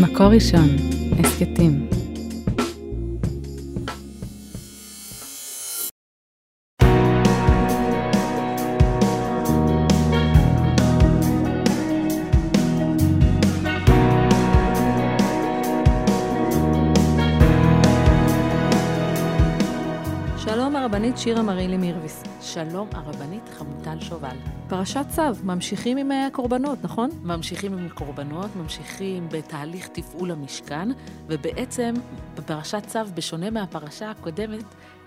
מקור 0.00 0.26
ראשון, 0.26 0.68
הסכתים. 1.18 1.88
שלום 20.36 20.76
הרבנית 20.76 21.18
שירה 21.18 21.42
מרילי 21.42 21.76
מירביס. 21.76 22.33
שלום 22.54 22.88
הרבנית 22.92 23.48
חמוטל 23.48 24.00
שובל. 24.00 24.36
פרשת 24.68 25.04
צו, 25.08 25.22
ממשיכים 25.44 25.96
עם 25.96 26.12
אה, 26.12 26.26
הקורבנות, 26.26 26.78
נכון? 26.82 27.10
ממשיכים 27.22 27.78
עם 27.78 27.88
קורבנות, 27.88 28.56
ממשיכים 28.56 29.28
בתהליך 29.28 29.88
תפעול 29.88 30.30
המשכן, 30.30 30.88
ובעצם 31.26 31.94
בפרשת 32.34 32.82
צו, 32.86 32.98
בשונה 33.14 33.50
מהפרשה 33.50 34.10
הקודמת, 34.10 34.64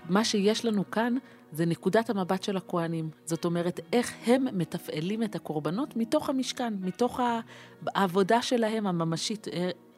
מה 0.08 0.24
שיש 0.24 0.64
לנו 0.64 0.90
כאן 0.90 1.14
זה 1.52 1.66
נקודת 1.66 2.10
המבט 2.10 2.42
של 2.42 2.56
הכוהנים. 2.56 3.10
זאת 3.24 3.44
אומרת, 3.44 3.80
איך 3.92 4.12
הם 4.26 4.46
מתפעלים 4.52 5.22
את 5.22 5.34
הקורבנות 5.34 5.96
מתוך 5.96 6.28
המשכן, 6.28 6.74
מתוך 6.80 7.20
העבודה 7.86 8.42
שלהם 8.42 8.86
הממשית. 8.86 9.46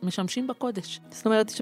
משמשים 0.02 0.46
בקודש. 0.46 1.00
זאת 1.10 1.26
אומרת, 1.26 1.52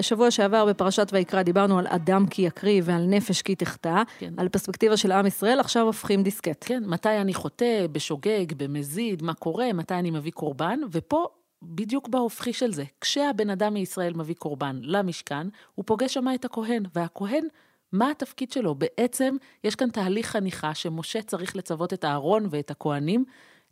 שבוע 0.00 0.30
שעבר 0.30 0.66
בפרשת 0.66 1.08
ויקרא 1.12 1.42
דיברנו 1.42 1.78
על 1.78 1.86
אדם 1.86 2.26
כי 2.26 2.42
יקריב 2.42 2.84
ועל 2.88 3.04
נפש 3.06 3.42
כי 3.42 3.54
תחטא, 3.54 4.02
כן. 4.18 4.34
על 4.36 4.48
פרספקטיבה 4.48 4.96
של 4.96 5.12
עם 5.12 5.26
ישראל, 5.26 5.60
עכשיו 5.60 5.82
הופכים 5.82 6.22
דיסקט. 6.22 6.64
כן, 6.66 6.82
מתי 6.86 7.08
אני 7.08 7.34
חוטא, 7.34 7.86
בשוגג, 7.92 8.52
במזיד, 8.56 9.22
מה 9.22 9.34
קורה, 9.34 9.72
מתי 9.72 9.94
אני 9.94 10.10
מביא 10.10 10.32
קורבן, 10.32 10.80
ופה 10.90 11.26
בדיוק 11.62 12.08
בהופכי 12.08 12.52
של 12.52 12.72
זה. 12.72 12.84
כשהבן 13.00 13.50
אדם 13.50 13.74
מישראל 13.74 14.12
מביא 14.14 14.34
קורבן 14.34 14.80
למשכן, 14.82 15.46
הוא 15.74 15.84
פוגש 15.86 16.14
שמה 16.14 16.34
את 16.34 16.44
הכהן, 16.44 16.82
והכהן 16.94 17.46
מה 17.92 18.10
התפקיד 18.10 18.52
שלו? 18.52 18.74
בעצם 18.74 19.36
יש 19.64 19.74
כאן 19.74 19.90
תהליך 19.90 20.26
חניכה 20.26 20.74
שמשה 20.74 21.22
צריך 21.22 21.56
לצוות 21.56 21.92
את 21.92 22.04
הארון 22.04 22.46
ואת 22.50 22.70
הכהנים, 22.70 23.24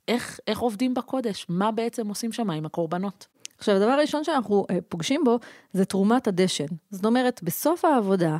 איך, 0.08 0.40
איך 0.46 0.58
עובדים 0.58 0.94
בקודש, 0.94 1.46
מה 1.48 1.70
בעצם 1.70 2.08
עושים 2.08 2.32
שם 2.32 2.50
עם 2.50 2.66
הקורבנות. 2.66 3.26
עכשיו, 3.60 3.76
הדבר 3.76 3.90
הראשון 3.90 4.24
שאנחנו 4.24 4.66
אה, 4.70 4.78
פוגשים 4.88 5.24
בו 5.24 5.38
זה 5.72 5.84
תרומת 5.84 6.28
הדשן. 6.28 6.66
זאת 6.90 7.04
אומרת, 7.04 7.40
בסוף 7.42 7.84
העבודה 7.84 8.36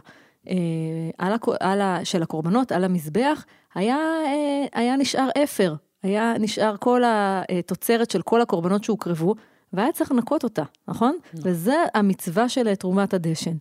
אה, 0.49 0.55
על 1.19 1.33
הכ... 1.33 1.49
על 1.61 1.81
ה... 1.81 2.05
של 2.05 2.23
הקורבנות, 2.23 2.73
על 2.73 2.85
המזבח, 2.85 3.45
היה, 3.75 3.97
אה, 3.97 4.67
היה 4.81 4.97
נשאר 4.97 5.29
אפר, 5.45 5.75
היה 6.03 6.35
נשאר 6.39 6.77
כל 6.77 7.03
התוצרת 7.07 8.11
של 8.11 8.23
כל 8.23 8.41
הקורבנות 8.41 8.85
שהוקרבו, 8.85 9.35
והיה 9.73 9.93
צריך 9.93 10.13
לנקות 10.13 10.45
אותה, 10.45 10.63
נכון? 10.89 11.19
נכון. 11.35 11.51
וזה 11.51 11.77
המצווה 11.95 12.49
של 12.49 12.75
תרומת 12.75 13.15
הדשן. 13.15 13.57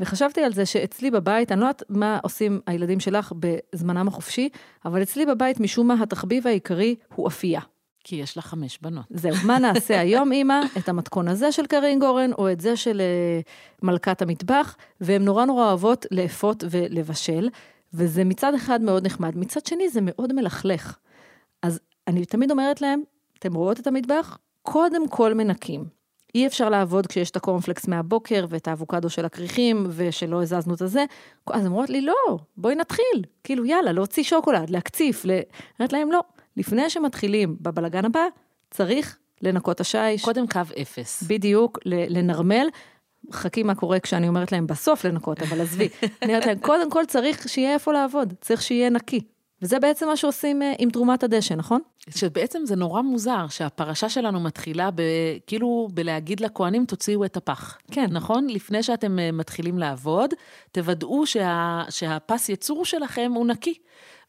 וחשבתי 0.00 0.42
על 0.42 0.52
זה 0.52 0.66
שאצלי 0.66 1.10
בבית, 1.10 1.52
אני 1.52 1.60
לא 1.60 1.64
יודעת 1.64 1.82
מה 1.88 2.18
עושים 2.22 2.60
הילדים 2.66 3.00
שלך 3.00 3.32
בזמנם 3.38 4.08
החופשי, 4.08 4.48
אבל 4.84 5.02
אצלי 5.02 5.26
בבית, 5.26 5.60
משום 5.60 5.88
מה, 5.88 6.02
התחביב 6.02 6.46
העיקרי 6.46 6.96
הוא 7.14 7.28
אפייה. 7.28 7.60
כי 8.08 8.16
יש 8.16 8.36
לה 8.36 8.42
חמש 8.42 8.78
בנות. 8.82 9.04
זהו, 9.10 9.34
מה 9.46 9.58
נעשה 9.58 10.00
היום, 10.00 10.32
אימא? 10.32 10.60
את 10.78 10.88
המתכון 10.88 11.28
הזה 11.28 11.52
של 11.52 11.66
קרין 11.66 11.98
גורן, 11.98 12.32
או 12.32 12.52
את 12.52 12.60
זה 12.60 12.76
של 12.76 13.00
uh, 13.44 13.48
מלכת 13.82 14.22
המטבח, 14.22 14.76
והן 15.00 15.24
נורא 15.24 15.44
נורא 15.44 15.64
אוהבות 15.64 16.06
לאפות 16.10 16.64
ולבשל, 16.70 17.48
וזה 17.94 18.24
מצד 18.24 18.54
אחד 18.54 18.82
מאוד 18.82 19.06
נחמד, 19.06 19.36
מצד 19.36 19.66
שני 19.66 19.88
זה 19.88 20.00
מאוד 20.02 20.32
מלכלך. 20.32 20.98
אז 21.62 21.80
אני 22.06 22.24
תמיד 22.24 22.50
אומרת 22.50 22.80
להם, 22.80 23.02
אתם 23.38 23.54
רואות 23.54 23.80
את 23.80 23.86
המטבח? 23.86 24.38
קודם 24.62 25.08
כל 25.08 25.34
מנקים. 25.34 25.84
אי 26.34 26.46
אפשר 26.46 26.68
לעבוד 26.68 27.06
כשיש 27.06 27.30
את 27.30 27.36
הקורנפלקס 27.36 27.88
מהבוקר 27.88 28.46
ואת 28.48 28.68
האבוקדו 28.68 29.10
של 29.10 29.24
הכריכים 29.24 29.86
ושלא 29.90 30.42
הזזנו 30.42 30.74
את 30.74 30.82
הזה. 30.82 31.04
אז 31.46 31.66
אמרות 31.66 31.90
לי, 31.90 32.00
לא, 32.00 32.38
בואי 32.56 32.74
נתחיל. 32.74 33.24
כאילו, 33.44 33.64
יאללה, 33.64 33.92
להוציא 33.92 34.22
שוקולד, 34.22 34.70
להקציף. 34.70 35.24
ל... 35.24 35.30
אומרת 35.78 35.92
להם, 35.92 36.12
לא, 36.12 36.20
לפני 36.58 36.90
שמתחילים 36.90 37.56
בבלגן 37.60 38.04
הבא, 38.04 38.24
צריך 38.70 39.18
לנקות 39.42 39.80
השיש. 39.80 40.24
קודם 40.24 40.46
קו 40.46 40.60
אפס. 40.82 41.22
בדיוק, 41.22 41.78
לנרמל. 41.84 42.66
חכי 43.32 43.62
מה 43.62 43.74
קורה 43.74 44.00
כשאני 44.00 44.28
אומרת 44.28 44.52
להם 44.52 44.66
בסוף 44.66 45.04
לנקות, 45.04 45.42
אבל 45.42 45.60
עזבי. 45.60 45.88
אני 46.22 46.32
אומרת 46.32 46.46
להם, 46.46 46.58
קודם 46.58 46.90
כל 46.90 47.04
צריך 47.06 47.48
שיהיה 47.48 47.74
איפה 47.74 47.92
לעבוד, 47.92 48.34
צריך 48.40 48.62
שיהיה 48.62 48.90
נקי. 48.90 49.20
וזה 49.62 49.78
בעצם 49.78 50.06
מה 50.06 50.16
שעושים 50.16 50.62
אה, 50.62 50.72
עם 50.78 50.90
תרומת 50.90 51.22
הדשא, 51.22 51.54
נכון? 51.54 51.80
שבעצם 52.10 52.66
זה 52.66 52.76
נורא 52.76 53.02
מוזר 53.02 53.48
שהפרשה 53.48 54.08
שלנו 54.08 54.40
מתחילה 54.40 54.90
ב, 54.90 55.02
כאילו 55.46 55.88
בלהגיד 55.94 56.40
לכהנים, 56.40 56.84
תוציאו 56.84 57.24
את 57.24 57.36
הפח. 57.36 57.78
כן. 57.90 58.06
נכון? 58.10 58.46
לפני 58.50 58.82
שאתם 58.82 59.18
אה, 59.18 59.32
מתחילים 59.32 59.78
לעבוד, 59.78 60.34
תוודאו 60.72 61.26
שה, 61.26 61.82
שהפס 61.90 62.48
יצור 62.48 62.84
שלכם 62.84 63.32
הוא 63.34 63.46
נקי. 63.46 63.74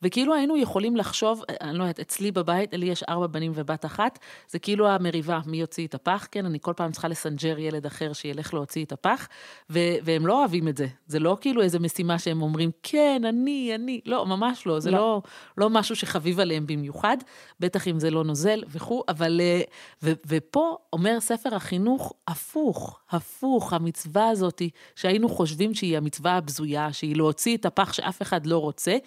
וכאילו 0.02 0.36
היינו 0.36 0.58
יכולים 0.58 0.98
לחשוב, 0.98 1.44
אני 1.62 1.78
לא 1.78 1.84
יודעת, 1.84 2.00
אצלי 2.00 2.32
בבית, 2.32 2.74
לי 2.74 2.86
יש 2.86 3.04
ארבע 3.04 3.28
בנים 3.28 3.52
ובת 3.56 3.86
אחת, 3.86 4.20
זה 4.50 4.60
כאילו 4.60 4.88
המריבה, 4.88 5.40
מי 5.46 5.58
יוציא 5.58 5.88
את 5.88 5.96
הפח, 5.96 6.28
כן? 6.32 6.46
אני 6.46 6.58
כל 6.62 6.74
פעם 6.76 6.92
צריכה 6.92 7.08
לסנג'ר 7.08 7.60
ילד 7.60 7.86
אחר 7.86 8.14
שילך 8.14 8.54
להוציא 8.54 8.86
את 8.86 8.92
הפח, 8.92 9.28
ו- 9.70 9.96
והם 10.04 10.28
לא 10.28 10.40
אוהבים 10.40 10.68
את 10.68 10.78
זה. 10.78 10.88
זה 11.08 11.20
לא 11.20 11.38
כאילו 11.42 11.62
איזו 11.62 11.80
משימה 11.80 12.20
שהם 12.20 12.42
אומרים, 12.42 12.72
כן, 12.84 13.22
אני, 13.26 13.72
אני, 13.76 14.02
לא, 14.06 14.26
ממש 14.26 14.66
לא, 14.66 14.80
זה 14.80 14.92
לא, 14.92 14.98
לא, 14.98 15.22
לא 15.58 15.70
משהו 15.70 15.96
שחביב 15.96 16.40
עליהם 16.40 16.68
במיוחד, 16.68 17.18
בטח 17.60 17.88
אם 17.88 18.00
זה 18.00 18.12
לא 18.12 18.24
נוזל 18.24 18.64
וכו', 18.68 19.04
אבל, 19.10 19.42
אה, 19.42 19.62
ו- 20.04 20.14
ופה 20.28 20.78
אומר 20.94 21.20
ספר 21.20 21.56
החינוך, 21.56 22.14
הפוך, 22.28 23.00
הפוך, 23.10 23.74
המצווה 23.74 24.30
הזאת, 24.30 24.62
שהיינו 24.96 25.30
חושבים 25.30 25.74
שהיא 25.74 25.98
המצווה 25.98 26.38
הבזויה, 26.38 26.94
שהיא 26.94 27.16
להוציא 27.16 27.58
את 27.58 27.66
הפח 27.66 27.94
שאף 27.94 28.22
אחד 28.22 28.46
לא 28.46 28.58
רוצה, 28.58 28.98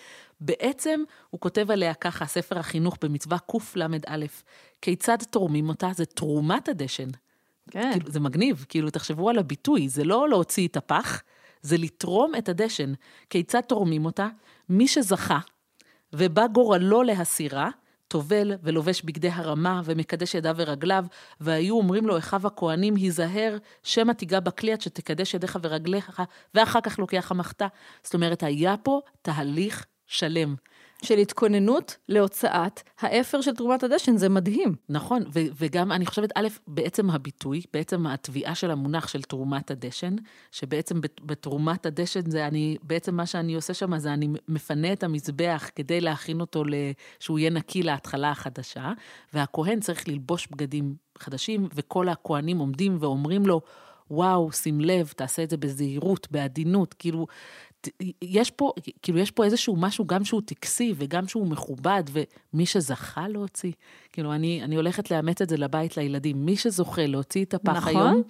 בעצם 0.44 1.02
הוא 1.30 1.40
כותב 1.40 1.70
עליה 1.70 1.94
ככה, 1.94 2.26
ספר 2.26 2.58
החינוך 2.58 2.96
במצווה 3.02 3.38
קל"א, 3.38 4.26
כיצד 4.82 5.18
תורמים 5.30 5.68
אותה? 5.68 5.90
זה 5.94 6.04
תרומת 6.04 6.68
הדשן. 6.68 7.08
כן. 7.70 7.90
כאילו, 7.92 8.10
זה 8.10 8.20
מגניב, 8.20 8.66
כאילו, 8.68 8.90
תחשבו 8.90 9.30
על 9.30 9.38
הביטוי, 9.38 9.88
זה 9.88 10.04
לא 10.04 10.28
להוציא 10.28 10.68
את 10.68 10.76
הפח, 10.76 11.22
זה 11.62 11.76
לתרום 11.76 12.32
את 12.38 12.48
הדשן. 12.48 12.92
כיצד 13.30 13.60
תורמים 13.60 14.04
אותה? 14.04 14.28
מי 14.68 14.88
שזכה 14.88 15.38
ובא 16.12 16.46
גורלו 16.46 17.02
להסירה, 17.02 17.70
טובל 18.08 18.52
ולובש 18.62 19.02
בגדי 19.02 19.28
הרמה 19.28 19.80
ומקדש 19.84 20.34
ידיו 20.34 20.54
ורגליו, 20.58 21.04
והיו 21.40 21.76
אומרים 21.76 22.06
לו, 22.06 22.18
אחיו 22.18 22.46
הכהנים, 22.46 22.96
היזהר, 22.96 23.56
שמא 23.82 24.12
תיגע 24.12 24.40
בכלי 24.40 24.72
עד 24.72 24.80
שתקדש 24.80 25.34
ידיך 25.34 25.58
ורגליך, 25.62 26.22
ואחר 26.54 26.80
כך 26.80 26.98
לוקח 26.98 27.30
המחתה. 27.30 27.66
זאת 28.02 28.14
אומרת, 28.14 28.42
היה 28.42 28.74
פה 28.82 29.00
תהליך 29.22 29.86
שלם. 30.12 30.54
של 31.04 31.18
התכוננות 31.18 31.96
להוצאת 32.08 32.82
האפר 33.00 33.40
של 33.40 33.54
תרומת 33.54 33.82
הדשן, 33.82 34.16
זה 34.16 34.28
מדהים. 34.28 34.74
נכון, 34.88 35.22
ו- 35.34 35.50
וגם 35.58 35.92
אני 35.92 36.06
חושבת, 36.06 36.30
א', 36.34 36.48
בעצם 36.66 37.10
הביטוי, 37.10 37.62
בעצם 37.72 38.06
התביעה 38.06 38.54
של 38.54 38.70
המונח 38.70 39.08
של 39.08 39.22
תרומת 39.22 39.70
הדשן, 39.70 40.16
שבעצם 40.52 41.00
בתרומת 41.22 41.86
הדשן 41.86 42.30
זה 42.30 42.46
אני, 42.46 42.76
בעצם 42.82 43.14
מה 43.14 43.26
שאני 43.26 43.54
עושה 43.54 43.74
שם 43.74 43.98
זה 43.98 44.12
אני 44.12 44.28
מפנה 44.48 44.92
את 44.92 45.02
המזבח 45.02 45.70
כדי 45.76 46.00
להכין 46.00 46.40
אותו 46.40 46.64
שהוא 47.20 47.38
יהיה 47.38 47.50
נקי 47.50 47.82
להתחלה 47.82 48.30
החדשה, 48.30 48.92
והכהן 49.32 49.80
צריך 49.80 50.08
ללבוש 50.08 50.48
בגדים 50.50 50.94
חדשים, 51.18 51.68
וכל 51.74 52.08
הכהנים 52.08 52.58
עומדים 52.58 52.96
ואומרים 53.00 53.46
לו, 53.46 53.60
וואו, 54.10 54.52
שים 54.52 54.80
לב, 54.80 55.12
תעשה 55.16 55.42
את 55.42 55.50
זה 55.50 55.56
בזהירות, 55.56 56.28
בעדינות, 56.30 56.94
כאילו, 56.94 57.26
יש 58.22 58.50
פה, 58.50 58.72
כאילו, 59.02 59.18
יש 59.18 59.30
פה 59.30 59.44
איזשהו 59.44 59.76
משהו 59.76 60.06
גם 60.06 60.24
שהוא 60.24 60.42
טקסי 60.44 60.94
וגם 60.96 61.28
שהוא 61.28 61.46
מכובד, 61.46 62.02
ומי 62.12 62.66
שזכה 62.66 63.28
להוציא, 63.28 63.72
כאילו, 64.12 64.32
אני, 64.32 64.62
אני 64.62 64.76
הולכת 64.76 65.10
לאמץ 65.10 65.42
את 65.42 65.48
זה 65.48 65.56
לבית 65.56 65.96
לילדים. 65.96 66.46
מי 66.46 66.56
שזוכה 66.56 67.06
להוציא 67.06 67.44
את 67.44 67.54
הפח 67.54 67.88
נכון? 67.88 67.96
היום, 67.96 68.22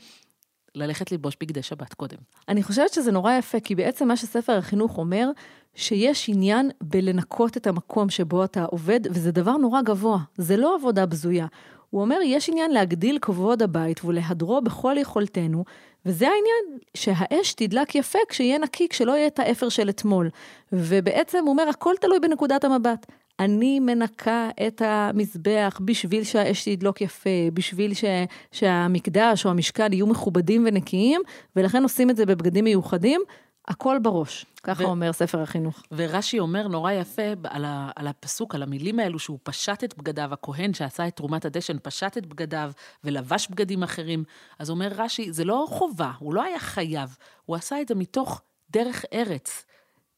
ללכת 0.74 1.12
ללבוש 1.12 1.36
בגדי 1.40 1.62
שבת 1.62 1.94
קודם. 1.94 2.16
אני 2.48 2.62
חושבת 2.62 2.92
שזה 2.92 3.12
נורא 3.12 3.32
יפה, 3.32 3.60
כי 3.60 3.74
בעצם 3.74 4.08
מה 4.08 4.16
שספר 4.16 4.52
החינוך 4.52 4.98
אומר, 4.98 5.30
שיש 5.74 6.28
עניין 6.28 6.70
בלנקות 6.82 7.56
את 7.56 7.66
המקום 7.66 8.10
שבו 8.10 8.44
אתה 8.44 8.64
עובד, 8.64 9.00
וזה 9.10 9.32
דבר 9.32 9.56
נורא 9.56 9.82
גבוה, 9.82 10.18
זה 10.36 10.56
לא 10.56 10.76
עבודה 10.76 11.06
בזויה. 11.06 11.46
הוא 11.90 12.00
אומר, 12.00 12.16
יש 12.24 12.48
עניין 12.48 12.70
להגדיל 12.70 13.18
כבוד 13.22 13.62
הבית 13.62 14.04
ולהדרו 14.04 14.60
בכל 14.62 14.94
יכולתנו, 14.98 15.64
וזה 16.06 16.26
העניין, 16.26 16.78
שהאש 16.94 17.54
תדלק 17.54 17.94
יפה 17.94 18.18
כשיהיה 18.28 18.58
נקי, 18.58 18.88
כשלא 18.88 19.12
יהיה 19.12 19.26
את 19.26 19.38
האפר 19.38 19.68
של 19.68 19.88
אתמול. 19.88 20.30
ובעצם 20.72 21.38
הוא 21.42 21.50
אומר, 21.50 21.68
הכל 21.68 21.94
תלוי 22.00 22.20
בנקודת 22.20 22.64
המבט. 22.64 23.06
אני 23.40 23.80
מנקה 23.80 24.50
את 24.66 24.82
המזבח 24.84 25.80
בשביל 25.84 26.24
שהאש 26.24 26.68
תדלוק 26.68 27.00
יפה, 27.00 27.30
בשביל 27.54 27.94
ש, 27.94 28.04
שהמקדש 28.52 29.46
או 29.46 29.50
המשכן 29.50 29.92
יהיו 29.92 30.06
מכובדים 30.06 30.64
ונקיים, 30.66 31.20
ולכן 31.56 31.82
עושים 31.82 32.10
את 32.10 32.16
זה 32.16 32.26
בבגדים 32.26 32.64
מיוחדים. 32.64 33.20
הכל 33.68 33.98
בראש, 34.02 34.46
ככה 34.62 34.84
ו- 34.84 34.86
אומר 34.86 35.12
ספר 35.12 35.42
החינוך. 35.42 35.82
ורש"י 35.92 36.38
אומר 36.38 36.68
נורא 36.68 36.92
יפה 36.92 37.22
על, 37.44 37.64
ה, 37.64 37.90
על 37.96 38.06
הפסוק, 38.06 38.54
על 38.54 38.62
המילים 38.62 38.98
האלו, 38.98 39.18
שהוא 39.18 39.38
פשט 39.42 39.84
את 39.84 39.98
בגדיו, 39.98 40.32
הכהן 40.32 40.74
שעשה 40.74 41.08
את 41.08 41.16
תרומת 41.16 41.44
הדשן, 41.44 41.76
פשט 41.82 42.18
את 42.18 42.26
בגדיו 42.26 42.72
ולבש 43.04 43.48
בגדים 43.50 43.82
אחרים. 43.82 44.24
אז 44.58 44.70
אומר 44.70 44.88
רש"י, 44.96 45.32
זה 45.32 45.44
לא 45.44 45.66
חובה, 45.68 46.12
הוא 46.18 46.34
לא 46.34 46.42
היה 46.42 46.58
חייב, 46.58 47.16
הוא 47.44 47.56
עשה 47.56 47.80
את 47.80 47.88
זה 47.88 47.94
מתוך 47.94 48.42
דרך 48.70 49.04
ארץ. 49.12 49.66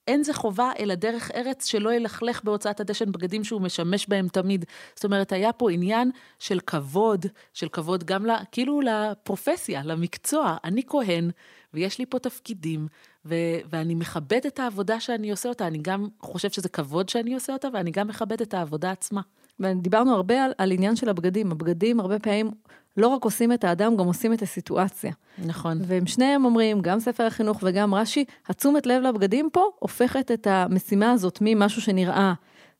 אין 0.08 0.22
זה 0.22 0.34
חובה, 0.34 0.70
אלא 0.78 0.94
דרך 0.94 1.30
ארץ 1.30 1.66
שלא 1.66 1.94
ילכלך 1.94 2.44
בהוצאת 2.44 2.80
הדשן 2.80 3.12
בגדים 3.12 3.44
שהוא 3.44 3.60
משמש 3.60 4.08
בהם 4.08 4.28
תמיד. 4.28 4.64
זאת 4.94 5.04
אומרת, 5.04 5.32
היה 5.32 5.52
פה 5.52 5.70
עניין 5.70 6.10
של 6.38 6.60
כבוד, 6.60 7.26
של 7.52 7.68
כבוד 7.68 8.04
גם 8.04 8.26
ל, 8.26 8.30
כאילו 8.52 8.80
לפרופסיה, 8.80 9.82
למקצוע. 9.84 10.56
אני 10.64 10.82
כהן, 10.86 11.30
ויש 11.74 11.98
לי 11.98 12.06
פה 12.06 12.18
תפקידים, 12.18 12.88
ו- 13.24 13.58
ואני 13.70 13.94
מכבד 13.94 14.40
את 14.46 14.58
העבודה 14.58 15.00
שאני 15.00 15.30
עושה 15.30 15.48
אותה. 15.48 15.66
אני 15.66 15.78
גם 15.82 16.08
חושב 16.20 16.50
שזה 16.50 16.68
כבוד 16.68 17.08
שאני 17.08 17.34
עושה 17.34 17.52
אותה, 17.52 17.68
ואני 17.72 17.90
גם 17.90 18.08
מכבד 18.08 18.40
את 18.42 18.54
העבודה 18.54 18.90
עצמה. 18.90 19.20
ודיברנו 19.60 20.14
הרבה 20.14 20.44
על, 20.44 20.52
על 20.58 20.72
עניין 20.72 20.96
של 20.96 21.08
הבגדים. 21.08 21.52
הבגדים 21.52 22.00
הרבה 22.00 22.18
פעמים 22.18 22.50
לא 22.96 23.08
רק 23.08 23.24
עושים 23.24 23.52
את 23.52 23.64
האדם, 23.64 23.96
גם 23.96 24.06
עושים 24.06 24.32
את 24.32 24.42
הסיטואציה. 24.42 25.12
נכון. 25.44 25.78
והם 25.86 26.06
שניהם 26.06 26.44
אומרים, 26.44 26.80
גם 26.80 27.00
ספר 27.00 27.24
החינוך 27.24 27.58
וגם 27.62 27.94
רש"י, 27.94 28.24
התשומת 28.48 28.86
לב 28.86 29.02
לבגדים 29.02 29.48
פה 29.52 29.70
הופכת 29.78 30.30
את 30.30 30.46
המשימה 30.46 31.10
הזאת 31.10 31.38
ממשהו 31.40 31.82
שנראה 31.82 32.34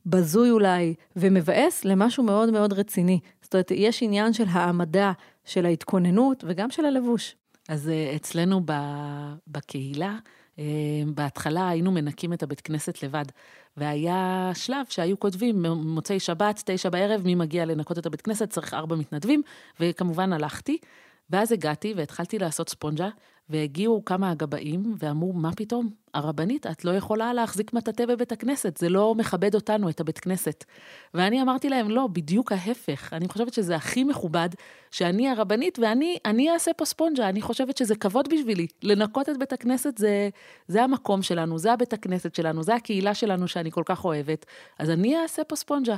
בזוי 0.06 0.50
אולי 0.50 0.94
ומבאס 1.16 1.84
למשהו 1.84 2.22
מאוד 2.22 2.50
מאוד 2.50 2.72
רציני. 2.72 3.20
זאת 3.42 3.54
אומרת, 3.54 3.70
יש 3.70 4.02
עניין 4.02 4.32
של 4.32 4.44
העמדה, 4.48 5.12
של 5.44 5.66
ההתכוננות 5.66 6.44
וגם 6.46 6.70
של 6.70 6.84
הלבוש. 6.84 7.36
אז 7.68 7.88
אה, 7.88 8.12
אצלנו 8.16 8.60
בקהילה, 9.48 10.18
בהתחלה 11.06 11.68
היינו 11.68 11.92
מנקים 11.92 12.32
את 12.32 12.42
הבית 12.42 12.60
כנסת 12.60 13.02
לבד, 13.02 13.24
והיה 13.76 14.50
שלב 14.54 14.86
שהיו 14.88 15.20
כותבים, 15.20 15.66
מוצאי 15.66 16.20
שבת, 16.20 16.62
תשע 16.66 16.88
בערב, 16.88 17.22
מי 17.24 17.34
מגיע 17.34 17.64
לנקות 17.64 17.98
את 17.98 18.06
הבית 18.06 18.20
כנסת, 18.20 18.50
צריך 18.50 18.74
ארבע 18.74 18.96
מתנדבים, 18.96 19.42
וכמובן 19.80 20.32
הלכתי, 20.32 20.78
ואז 21.30 21.52
הגעתי 21.52 21.94
והתחלתי 21.96 22.38
לעשות 22.38 22.68
ספונג'ה, 22.68 23.08
והגיעו 23.48 24.04
כמה 24.04 24.30
הגבאים 24.30 24.94
ואמרו, 24.98 25.32
מה 25.32 25.50
פתאום? 25.56 26.03
הרבנית, 26.14 26.66
את 26.66 26.84
לא 26.84 26.90
יכולה 26.90 27.32
להחזיק 27.32 27.72
מטאטא 27.72 28.06
בבית 28.06 28.32
הכנסת, 28.32 28.76
זה 28.76 28.88
לא 28.88 29.14
מכבד 29.14 29.54
אותנו, 29.54 29.88
את 29.88 30.00
הבית 30.00 30.18
כנסת. 30.18 30.64
ואני 31.14 31.42
אמרתי 31.42 31.68
להם, 31.68 31.90
לא, 31.90 32.06
בדיוק 32.12 32.52
ההפך. 32.52 33.12
אני 33.12 33.28
חושבת 33.28 33.54
שזה 33.54 33.76
הכי 33.76 34.04
מכובד 34.04 34.48
שאני 34.90 35.28
הרבנית 35.28 35.78
ואני 35.78 36.16
אני 36.24 36.50
אעשה 36.50 36.70
פה 36.76 36.84
ספונג'ה. 36.84 37.28
אני 37.28 37.42
חושבת 37.42 37.76
שזה 37.76 37.96
כבוד 37.96 38.28
בשבילי. 38.28 38.66
לנקות 38.82 39.28
את 39.28 39.38
בית 39.38 39.52
הכנסת 39.52 39.98
זה, 39.98 40.28
זה 40.68 40.82
המקום 40.82 41.22
שלנו, 41.22 41.58
זה 41.58 41.72
הבית 41.72 41.92
הכנסת 41.92 42.34
שלנו, 42.34 42.62
זה 42.62 42.74
הקהילה 42.74 43.14
שלנו 43.14 43.48
שאני 43.48 43.70
כל 43.70 43.82
כך 43.86 44.04
אוהבת. 44.04 44.46
אז 44.78 44.90
אני 44.90 45.16
אעשה 45.16 45.44
פה 45.44 45.56
ספונג'ה. 45.56 45.96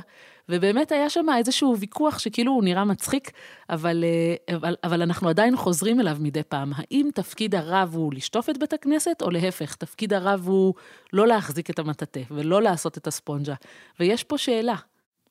ובאמת 0.49 0.91
היה 0.91 1.09
שם 1.09 1.25
איזשהו 1.37 1.77
ויכוח 1.77 2.19
שכאילו 2.19 2.51
הוא 2.51 2.63
נראה 2.63 2.85
מצחיק, 2.85 3.31
אבל, 3.69 4.03
אה, 4.03 4.55
אבל, 4.55 4.75
אבל 4.83 5.01
אנחנו 5.01 5.29
עדיין 5.29 5.55
חוזרים 5.55 5.99
אליו 5.99 6.17
מדי 6.19 6.43
פעם. 6.43 6.71
האם 6.75 7.09
תפקיד 7.13 7.55
הרב 7.55 7.95
הוא 7.95 8.13
לשטוף 8.13 8.49
את 8.49 8.57
בית 8.57 8.73
הכנסת, 8.73 9.21
או 9.21 9.29
להפך, 9.29 9.75
תפקיד 9.75 10.06
הרב 10.13 10.43
הוא 10.47 10.73
לא 11.13 11.27
להחזיק 11.27 11.69
את 11.69 11.79
המטאטא 11.79 12.21
ולא 12.31 12.61
לעשות 12.61 12.97
את 12.97 13.07
הספונג'ה? 13.07 13.53
ויש 13.99 14.23
פה 14.23 14.37
שאלה. 14.37 14.75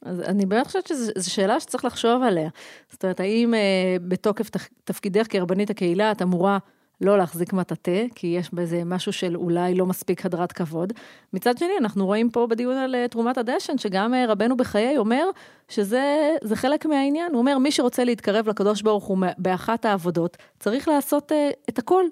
אז 0.02 0.20
אני 0.20 0.46
באמת 0.46 0.67
חושבת 0.67 0.87
שזו 0.87 1.31
שאלה 1.31 1.61
שצריך 1.61 1.84
לחשוב 1.84 2.23
עליה. 2.23 2.49
זאת 2.90 3.05
אומרת, 3.05 3.20
האם 3.20 3.55
אה, 3.55 3.96
בתוקף 4.08 4.50
תפקידך 4.84 5.26
כרבנית 5.31 5.70
הקהילה 5.70 6.12
את 6.12 6.23
אמורה 6.23 6.58
לא 7.00 7.19
להחזיק 7.19 7.52
מטאטא, 7.52 8.05
כי 8.14 8.26
יש 8.26 8.55
בזה 8.55 8.82
משהו 8.84 9.12
של 9.12 9.37
אולי 9.37 9.75
לא 9.75 9.87
מספיק 9.87 10.26
הדרת 10.26 10.52
כבוד. 10.52 10.93
מצד 11.32 11.58
שני, 11.58 11.72
אנחנו 11.81 12.06
רואים 12.06 12.31
פה 12.31 12.46
בדיון 12.46 12.76
על 12.76 12.94
אה, 12.94 13.08
תרומת 13.08 13.38
הדשן, 13.38 13.79
שגם 13.79 14.14
אה, 14.14 14.26
רבנו 14.29 14.56
בחיי 14.56 14.99
אומר 14.99 15.29
שזה 15.69 16.55
חלק 16.55 16.87
מהעניין. 16.87 17.32
הוא 17.32 17.38
אומר, 17.38 17.58
מי 17.58 17.70
שרוצה 17.70 18.05
להתקרב 18.05 18.49
לקדוש 18.49 18.82
ברוך 18.82 19.05
הוא 19.05 19.19
באחת 19.38 19.84
העבודות, 19.84 20.37
צריך 20.61 20.88
לעשות 20.88 21.32
uh, 21.32 21.34
את 21.69 21.79
הכל. 21.79 22.05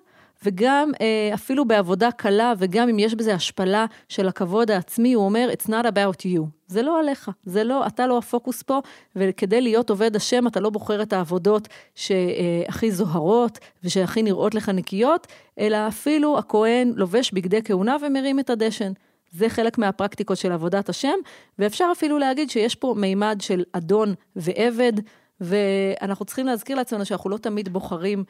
וגם 0.45 0.91
uh, 0.95 1.35
אפילו 1.35 1.65
בעבודה 1.65 2.11
קלה, 2.11 2.53
וגם 2.59 2.89
אם 2.89 2.99
יש 2.99 3.15
בזה 3.15 3.35
השפלה 3.35 3.87
של 4.09 4.29
הכבוד 4.29 4.71
העצמי, 4.71 5.13
הוא 5.13 5.25
אומר, 5.25 5.49
it's 5.53 5.67
not 5.67 5.85
about 5.85 6.21
you. 6.25 6.43
זה 6.67 6.83
לא 6.83 7.01
עליך, 7.01 7.31
זה 7.45 7.65
לא, 7.65 7.87
אתה 7.87 8.07
לא 8.07 8.19
הפוקוס 8.19 8.63
פה, 8.63 8.81
וכדי 9.17 9.61
להיות 9.61 9.91
עובד 9.91 10.17
השם, 10.17 10.47
אתה 10.47 10.61
לא 10.61 10.71
בוחר 10.71 11.03
את 11.03 11.13
העבודות 11.13 11.69
שהכי 11.95 12.93
זוהרות 12.93 13.59
ושהכי 13.85 14.23
נראות 14.23 14.55
לך 14.55 14.69
נקיות, 14.69 15.27
אלא 15.59 15.89
אפילו 15.89 16.39
הכהן 16.39 16.93
לובש 16.97 17.33
בגדי 17.33 17.63
כהונה 17.65 17.97
ומרים 18.03 18.41
את 18.41 18.51
הדשן. 18.51 18.93
זה 19.31 19.49
חלק 19.49 19.79
מהפרקטיקות 19.79 20.37
של 20.37 20.53
עבודת 20.53 20.89
השם, 20.89 21.15
ואפשר 21.59 21.89
אפילו 21.93 22.19
להגיד 22.19 22.51
שיש 22.51 22.75
פה 22.75 22.95
מימד 22.97 23.39
של 23.41 23.63
אדון 23.73 24.15
ועבד, 24.37 24.93
ואנחנו 25.41 26.25
צריכים 26.25 26.47
להזכיר 26.47 26.77
לעצמנו 26.77 27.05
שאנחנו 27.05 27.31
לא 27.31 27.37
תמיד 27.37 27.69
בוחרים 27.69 28.25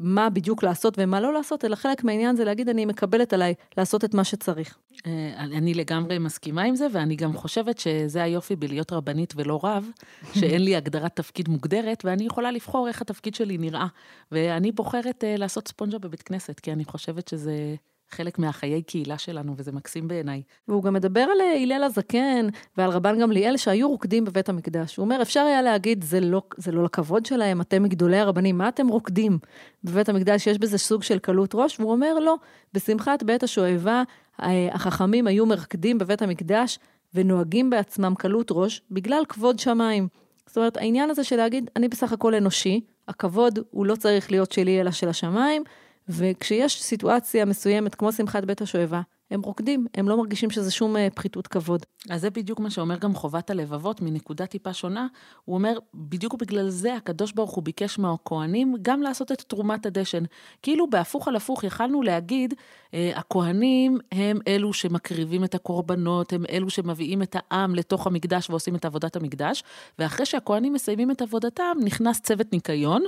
מה 0.00 0.30
בדיוק 0.30 0.62
לעשות 0.62 0.94
ומה 0.98 1.20
לא 1.20 1.32
לעשות, 1.32 1.64
אלא 1.64 1.76
חלק 1.76 2.04
מהעניין 2.04 2.36
זה 2.36 2.44
להגיד, 2.44 2.68
אני 2.68 2.84
מקבלת 2.84 3.32
עליי 3.32 3.54
לעשות 3.76 4.04
את 4.04 4.14
מה 4.14 4.24
שצריך. 4.24 4.78
אה, 5.06 5.34
אני 5.38 5.74
לגמרי 5.74 6.18
מסכימה 6.18 6.62
עם 6.62 6.76
זה, 6.76 6.86
ואני 6.92 7.16
גם 7.16 7.32
חושבת 7.32 7.78
שזה 7.78 8.22
היופי 8.22 8.56
בלהיות 8.56 8.92
רבנית 8.92 9.32
ולא 9.36 9.60
רב, 9.62 9.90
שאין 10.32 10.62
לי 10.62 10.76
הגדרת 10.76 11.16
תפקיד 11.16 11.48
מוגדרת, 11.48 12.04
ואני 12.04 12.26
יכולה 12.26 12.50
לבחור 12.50 12.88
איך 12.88 13.02
התפקיד 13.02 13.34
שלי 13.34 13.58
נראה. 13.58 13.86
ואני 14.32 14.72
בוחרת 14.72 15.24
אה, 15.24 15.36
לעשות 15.36 15.68
ספונג'ה 15.68 15.98
בבית 15.98 16.22
כנסת, 16.22 16.60
כי 16.60 16.72
אני 16.72 16.84
חושבת 16.84 17.28
שזה... 17.28 17.74
חלק 18.10 18.38
מהחיי 18.38 18.82
קהילה 18.82 19.18
שלנו, 19.18 19.54
וזה 19.56 19.72
מקסים 19.72 20.08
בעיניי. 20.08 20.42
והוא 20.68 20.82
גם 20.82 20.94
מדבר 20.94 21.20
על 21.20 21.40
אה, 21.40 21.62
הלל 21.62 21.84
הזקן 21.84 22.48
ועל 22.76 22.90
רבן 22.90 23.20
גמליאל 23.20 23.56
שהיו 23.56 23.88
רוקדים 23.88 24.24
בבית 24.24 24.48
המקדש. 24.48 24.96
הוא 24.96 25.04
אומר, 25.04 25.22
אפשר 25.22 25.40
היה 25.40 25.62
להגיד, 25.62 26.04
זה 26.04 26.20
לא, 26.20 26.42
זה 26.56 26.72
לא 26.72 26.84
לכבוד 26.84 27.26
שלהם, 27.26 27.60
אתם 27.60 27.82
מגדולי 27.82 28.18
הרבנים, 28.18 28.58
מה 28.58 28.68
אתם 28.68 28.88
רוקדים 28.88 29.38
בבית 29.84 30.08
המקדש? 30.08 30.46
יש 30.46 30.58
בזה 30.58 30.78
סוג 30.78 31.02
של 31.02 31.18
קלות 31.18 31.54
ראש? 31.54 31.80
והוא 31.80 31.92
אומר, 31.92 32.18
לא, 32.18 32.36
בשמחת 32.74 33.22
בית 33.22 33.42
השואבה, 33.42 34.02
אה, 34.42 34.68
החכמים 34.72 35.26
היו 35.26 35.46
מרקדים 35.46 35.98
בבית 35.98 36.22
המקדש 36.22 36.78
ונוהגים 37.14 37.70
בעצמם 37.70 38.14
קלות 38.18 38.48
ראש 38.50 38.82
בגלל 38.90 39.22
כבוד 39.28 39.58
שמיים. 39.58 40.08
זאת 40.46 40.56
אומרת, 40.56 40.76
העניין 40.76 41.10
הזה 41.10 41.24
של 41.24 41.36
להגיד, 41.36 41.70
אני 41.76 41.88
בסך 41.88 42.12
הכל 42.12 42.34
אנושי, 42.34 42.80
הכבוד 43.08 43.58
הוא 43.70 43.86
לא 43.86 43.96
צריך 43.96 44.30
להיות 44.30 44.52
שלי 44.52 44.80
אלא 44.80 44.90
של 44.90 45.08
השמיים, 45.08 45.62
וכשיש 46.08 46.82
סיטואציה 46.82 47.44
מסוימת, 47.44 47.94
כמו 47.94 48.12
שמחת 48.12 48.44
בית 48.44 48.60
השואבה, 48.60 49.00
הם 49.30 49.40
רוקדים, 49.40 49.86
הם 49.94 50.08
לא 50.08 50.16
מרגישים 50.16 50.50
שזה 50.50 50.70
שום 50.70 50.96
אה, 50.96 51.08
פחיתות 51.14 51.46
כבוד. 51.46 51.86
אז 52.10 52.20
זה 52.20 52.30
בדיוק 52.30 52.60
מה 52.60 52.70
שאומר 52.70 52.98
גם 52.98 53.14
חובת 53.14 53.50
הלבבות, 53.50 54.00
מנקודה 54.00 54.46
טיפה 54.46 54.72
שונה. 54.72 55.06
הוא 55.44 55.54
אומר, 55.54 55.78
בדיוק 55.94 56.34
בגלל 56.34 56.68
זה 56.68 56.94
הקדוש 56.94 57.32
ברוך 57.32 57.50
הוא 57.50 57.64
ביקש 57.64 57.98
מהכהנים 57.98 58.74
גם 58.82 59.02
לעשות 59.02 59.32
את 59.32 59.42
תרומת 59.42 59.86
הדשן. 59.86 60.24
כאילו 60.62 60.90
בהפוך 60.90 61.28
על 61.28 61.36
הפוך 61.36 61.64
יכלנו 61.64 62.02
להגיד, 62.02 62.54
אה, 62.94 63.12
הכהנים 63.14 63.98
הם 64.12 64.38
אלו 64.48 64.72
שמקריבים 64.72 65.44
את 65.44 65.54
הקורבנות, 65.54 66.32
הם 66.32 66.44
אלו 66.50 66.70
שמביאים 66.70 67.22
את 67.22 67.36
העם 67.38 67.74
לתוך 67.74 68.06
המקדש 68.06 68.50
ועושים 68.50 68.76
את 68.76 68.84
עבודת 68.84 69.16
המקדש, 69.16 69.62
ואחרי 69.98 70.26
שהכהנים 70.26 70.72
מסיימים 70.72 71.10
את 71.10 71.22
עבודתם, 71.22 71.76
נכנס 71.84 72.20
צוות 72.20 72.52
ניקיון, 72.52 73.02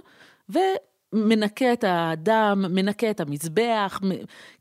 ו... 0.51 0.59
מנקה 1.13 1.73
את 1.73 1.85
הדם, 1.89 2.65
מנקה 2.71 3.11
את 3.11 3.21
המזבח, 3.21 4.01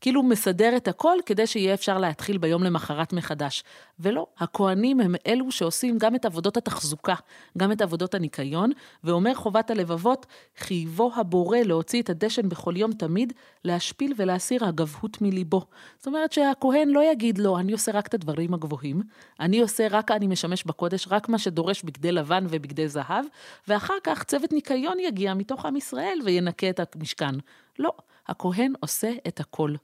כאילו 0.00 0.22
מסדר 0.22 0.76
את 0.76 0.88
הכל 0.88 1.16
כדי 1.26 1.46
שיהיה 1.46 1.74
אפשר 1.74 1.98
להתחיל 1.98 2.38
ביום 2.38 2.62
למחרת 2.62 3.12
מחדש. 3.12 3.64
ולא, 4.00 4.26
הכוהנים 4.38 5.00
הם 5.00 5.14
אלו 5.26 5.52
שעושים 5.52 5.98
גם 5.98 6.14
את 6.14 6.24
עבודות 6.24 6.56
התחזוקה, 6.56 7.14
גם 7.58 7.72
את 7.72 7.80
עבודות 7.80 8.14
הניקיון, 8.14 8.70
ואומר 9.04 9.34
חובת 9.34 9.70
הלבבות, 9.70 10.26
חייבו 10.58 11.12
הבורא 11.16 11.58
להוציא 11.58 12.02
את 12.02 12.10
הדשן 12.10 12.48
בכל 12.48 12.76
יום 12.76 12.92
תמיד, 12.92 13.32
להשפיל 13.64 14.14
ולהסיר 14.16 14.64
הגבהות 14.64 15.22
מליבו. 15.22 15.62
זאת 15.98 16.06
אומרת 16.06 16.32
שהכהן 16.32 16.88
לא 16.88 17.12
יגיד 17.12 17.38
לו, 17.38 17.58
אני 17.58 17.72
עושה 17.72 17.92
רק 17.92 18.06
את 18.06 18.14
הדברים 18.14 18.54
הגבוהים, 18.54 19.02
אני 19.40 19.60
עושה 19.60 19.86
רק, 19.90 20.10
אני 20.10 20.26
משמש 20.26 20.64
בקודש, 20.64 21.08
רק 21.10 21.28
מה 21.28 21.38
שדורש 21.38 21.82
בגדי 21.82 22.12
לבן 22.12 22.46
ובגדי 22.48 22.88
זהב, 22.88 23.24
ואחר 23.68 23.94
כך 24.04 24.24
צוות 24.24 24.52
ניקיון 24.52 25.00
יגיע 25.00 25.34
מתוך 25.34 25.66
עם 25.66 25.76
ישראל 25.76 26.18
וינקה 26.38 26.70
את 26.70 26.96
המשכן. 26.96 27.34
לא, 27.78 27.92
הכהן 28.28 28.72
עושה 28.80 29.10
את 29.28 29.40
הכל. 29.40 29.74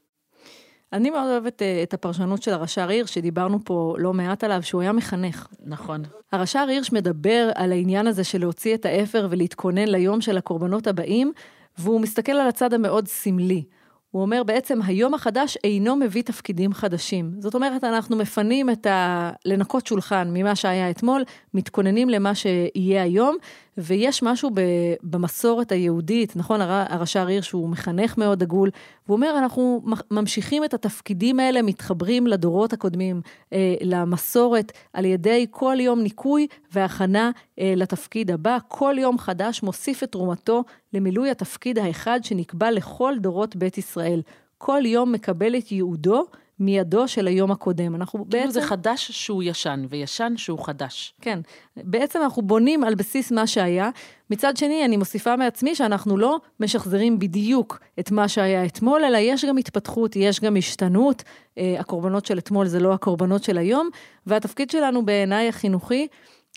אני 0.93 1.09
מאוד 1.09 1.29
אוהבת 1.29 1.61
אה, 1.61 1.83
את 1.83 1.93
הפרשנות 1.93 2.43
של 2.43 2.53
הרש"ר 2.53 2.89
הירש, 2.89 3.13
שדיברנו 3.13 3.59
פה 3.65 3.95
לא 3.97 4.13
מעט 4.13 4.43
עליו, 4.43 4.63
שהוא 4.63 4.81
היה 4.81 4.91
מחנך. 4.91 5.47
נכון. 5.65 6.03
הרש"ר 6.31 6.65
הירש 6.69 6.91
מדבר 6.91 7.49
על 7.55 7.71
העניין 7.71 8.07
הזה 8.07 8.23
של 8.23 8.39
להוציא 8.39 8.75
את 8.75 8.85
האפר 8.85 9.27
ולהתכונן 9.29 9.87
ליום 9.87 10.21
של 10.21 10.37
הקורבנות 10.37 10.87
הבאים, 10.87 11.31
והוא 11.77 12.01
מסתכל 12.01 12.31
על 12.31 12.47
הצד 12.47 12.73
המאוד 12.73 13.07
סמלי. 13.07 13.63
הוא 14.11 14.21
אומר 14.21 14.43
בעצם 14.43 14.79
היום 14.81 15.13
החדש 15.13 15.57
אינו 15.63 15.95
מביא 15.95 16.23
תפקידים 16.23 16.73
חדשים. 16.73 17.31
זאת 17.39 17.55
אומרת, 17.55 17.83
אנחנו 17.83 18.15
מפנים 18.15 18.69
את 18.69 18.85
ה... 18.85 19.31
לנקות 19.45 19.87
שולחן 19.87 20.27
ממה 20.33 20.55
שהיה 20.55 20.89
אתמול, 20.89 21.23
מתכוננים 21.53 22.09
למה 22.09 22.35
שיהיה 22.35 23.03
היום, 23.03 23.37
ויש 23.77 24.23
משהו 24.23 24.49
ב, 24.53 24.61
במסורת 25.03 25.71
היהודית, 25.71 26.35
נכון, 26.35 26.61
הר, 26.61 26.85
הרש"ר 26.89 27.27
הירש 27.27 27.51
הוא 27.51 27.69
מחנך 27.69 28.17
מאוד 28.17 28.39
דגול, 28.39 28.69
והוא 29.05 29.15
אומר, 29.15 29.35
אנחנו 29.37 29.81
ממשיכים 30.11 30.63
את 30.63 30.73
התפקידים 30.73 31.39
האלה, 31.39 31.61
מתחברים 31.61 32.27
לדורות 32.27 32.73
הקודמים, 32.73 33.21
אה, 33.53 33.75
למסורת, 33.81 34.71
על 34.93 35.05
ידי 35.05 35.45
כל 35.51 35.77
יום 35.79 36.01
ניקוי 36.01 36.47
והכנה 36.71 37.31
אה, 37.59 37.73
לתפקיד 37.75 38.31
הבא. 38.31 38.57
כל 38.67 38.95
יום 38.99 39.17
חדש 39.17 39.63
מוסיף 39.63 40.03
את 40.03 40.11
תרומתו 40.11 40.63
למילוי 40.93 41.29
התפקיד 41.29 41.79
האחד 41.79 42.19
שנקבע 42.23 42.71
לכל 42.71 43.13
דורות 43.19 43.55
בית 43.55 43.77
ישראל. 43.77 44.21
כל 44.57 44.81
יום 44.85 45.11
מקבל 45.11 45.57
את 45.57 45.71
ייעודו 45.71 46.25
מידו 46.59 47.07
של 47.07 47.27
היום 47.27 47.51
הקודם. 47.51 47.95
אנחנו 47.95 48.19
כאילו 48.29 48.43
בעצם... 48.45 48.49
זה 48.49 48.61
חדש 48.61 49.11
שהוא 49.11 49.43
ישן, 49.43 49.85
וישן 49.89 50.33
שהוא 50.37 50.65
חדש. 50.65 51.13
כן. 51.21 51.39
בעצם 51.77 52.19
אנחנו 52.23 52.41
בונים 52.41 52.83
על 52.83 52.95
בסיס 52.95 53.31
מה 53.31 53.47
שהיה. 53.47 53.89
מצד 54.29 54.57
שני, 54.57 54.85
אני 54.85 54.97
מוסיפה 54.97 55.35
מעצמי 55.35 55.75
שאנחנו 55.75 56.17
לא 56.17 56.39
משחזרים 56.59 57.19
בדיוק 57.19 57.79
את 57.99 58.11
מה 58.11 58.27
שהיה 58.27 58.65
אתמול, 58.65 59.03
אלא 59.03 59.17
יש 59.17 59.45
גם 59.45 59.57
התפתחות, 59.57 60.15
יש 60.15 60.39
גם 60.39 60.57
השתנות. 60.57 61.23
אה, 61.57 61.75
הקורבנות 61.79 62.25
של 62.25 62.37
אתמול 62.37 62.67
זה 62.67 62.79
לא 62.79 62.93
הקורבנות 62.93 63.43
של 63.43 63.57
היום, 63.57 63.89
והתפקיד 64.27 64.69
שלנו 64.69 65.05
בעיניי 65.05 65.49
החינוכי, 65.49 66.07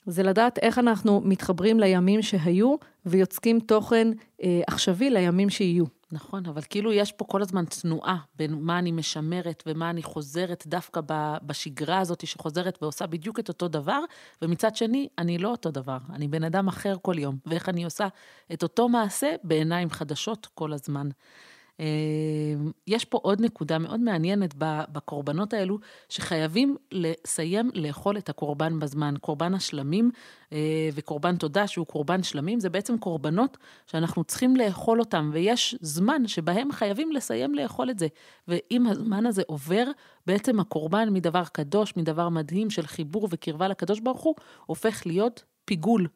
זה 0.07 0.23
לדעת 0.23 0.59
איך 0.59 0.79
אנחנו 0.79 1.21
מתחברים 1.25 1.81
לימים 1.81 2.23
שהיו 2.23 2.77
ויוצקים 3.07 3.61
תוכן 3.61 4.09
אה, 4.43 4.61
עכשווי 4.67 5.11
לימים 5.11 5.51
שיהיו. 5.51 5.98
נכון, 6.13 6.47
אבל 6.47 6.63
כאילו 6.71 6.93
יש 6.93 7.13
פה 7.13 7.25
כל 7.25 7.43
הזמן 7.43 7.65
תנועה 7.65 8.17
בין 8.37 8.55
מה 8.55 8.79
אני 8.79 8.93
משמרת 8.93 9.63
ומה 9.67 9.91
אני 9.91 10.03
חוזרת 10.03 10.65
דווקא 10.67 11.01
בשגרה 11.43 11.99
הזאת 11.99 12.27
שחוזרת 12.27 12.79
ועושה 12.83 13.07
בדיוק 13.07 13.41
את 13.41 13.49
אותו 13.49 13.69
דבר, 13.69 14.01
ומצד 14.43 14.77
שני, 14.77 15.09
אני 15.19 15.39
לא 15.39 15.51
אותו 15.51 15.71
דבר, 15.71 15.99
אני 16.13 16.29
בן 16.29 16.45
אדם 16.45 16.69
אחר 16.69 16.97
כל 17.03 17.19
יום, 17.19 17.39
ואיך 17.47 17.69
אני 17.69 17.85
עושה 17.85 18.09
את 18.53 18.63
אותו 18.63 18.89
מעשה 18.89 19.35
בעיניים 19.45 19.91
חדשות 19.91 20.47
כל 20.55 20.73
הזמן. 20.73 21.09
אמ, 21.81 22.71
יש 22.87 23.05
פה 23.05 23.19
עוד 23.23 23.41
נקודה 23.41 23.79
מאוד 23.79 24.01
מעניינת 24.01 24.55
בקורבנות 24.93 25.53
האלו, 25.53 25.79
שחייבים 26.09 26.77
לסיים 26.93 27.71
לאכול 27.75 28.19
את 28.19 28.29
הקורבן 28.29 28.79
בזמן. 28.79 29.15
קורבן 29.21 29.55
השלמים 29.55 30.11
אה, 30.53 30.89
וקורבן 30.95 31.37
תודה, 31.37 31.67
שהוא 31.67 31.87
קורבן 31.87 32.23
שלמים, 32.23 32.61
זה 32.61 32.71
בעצם 32.71 32.99
קורבנות 32.99 33.57
שאנחנו 33.87 34.25
צריכים 34.25 34.57
לאכול 34.57 35.01
אותם, 35.01 35.31
ויש 35.33 35.75
זמן 35.81 36.27
שבהם 36.27 36.73
חייבים 36.73 37.13
לסיים 37.13 37.55
לאכול 37.55 37.91
את 37.91 37.99
זה. 37.99 38.07
ואם 38.49 38.87
הזמן 38.87 39.27
הזה 39.27 39.43
עובר, 39.47 39.85
בעצם 40.27 40.61
הקורבן 40.61 41.09
מדבר 41.13 41.45
קדוש, 41.45 41.97
מדבר 41.97 42.29
מדהים 42.29 42.71
של 42.71 42.87
חיבור 42.87 43.29
וקרבה 43.31 43.69
לקדוש 43.69 44.01
ברוך 44.01 44.21
הוא, 44.21 44.35
הופך 44.67 45.07
להיות 45.07 45.45
פיגול. 45.65 46.07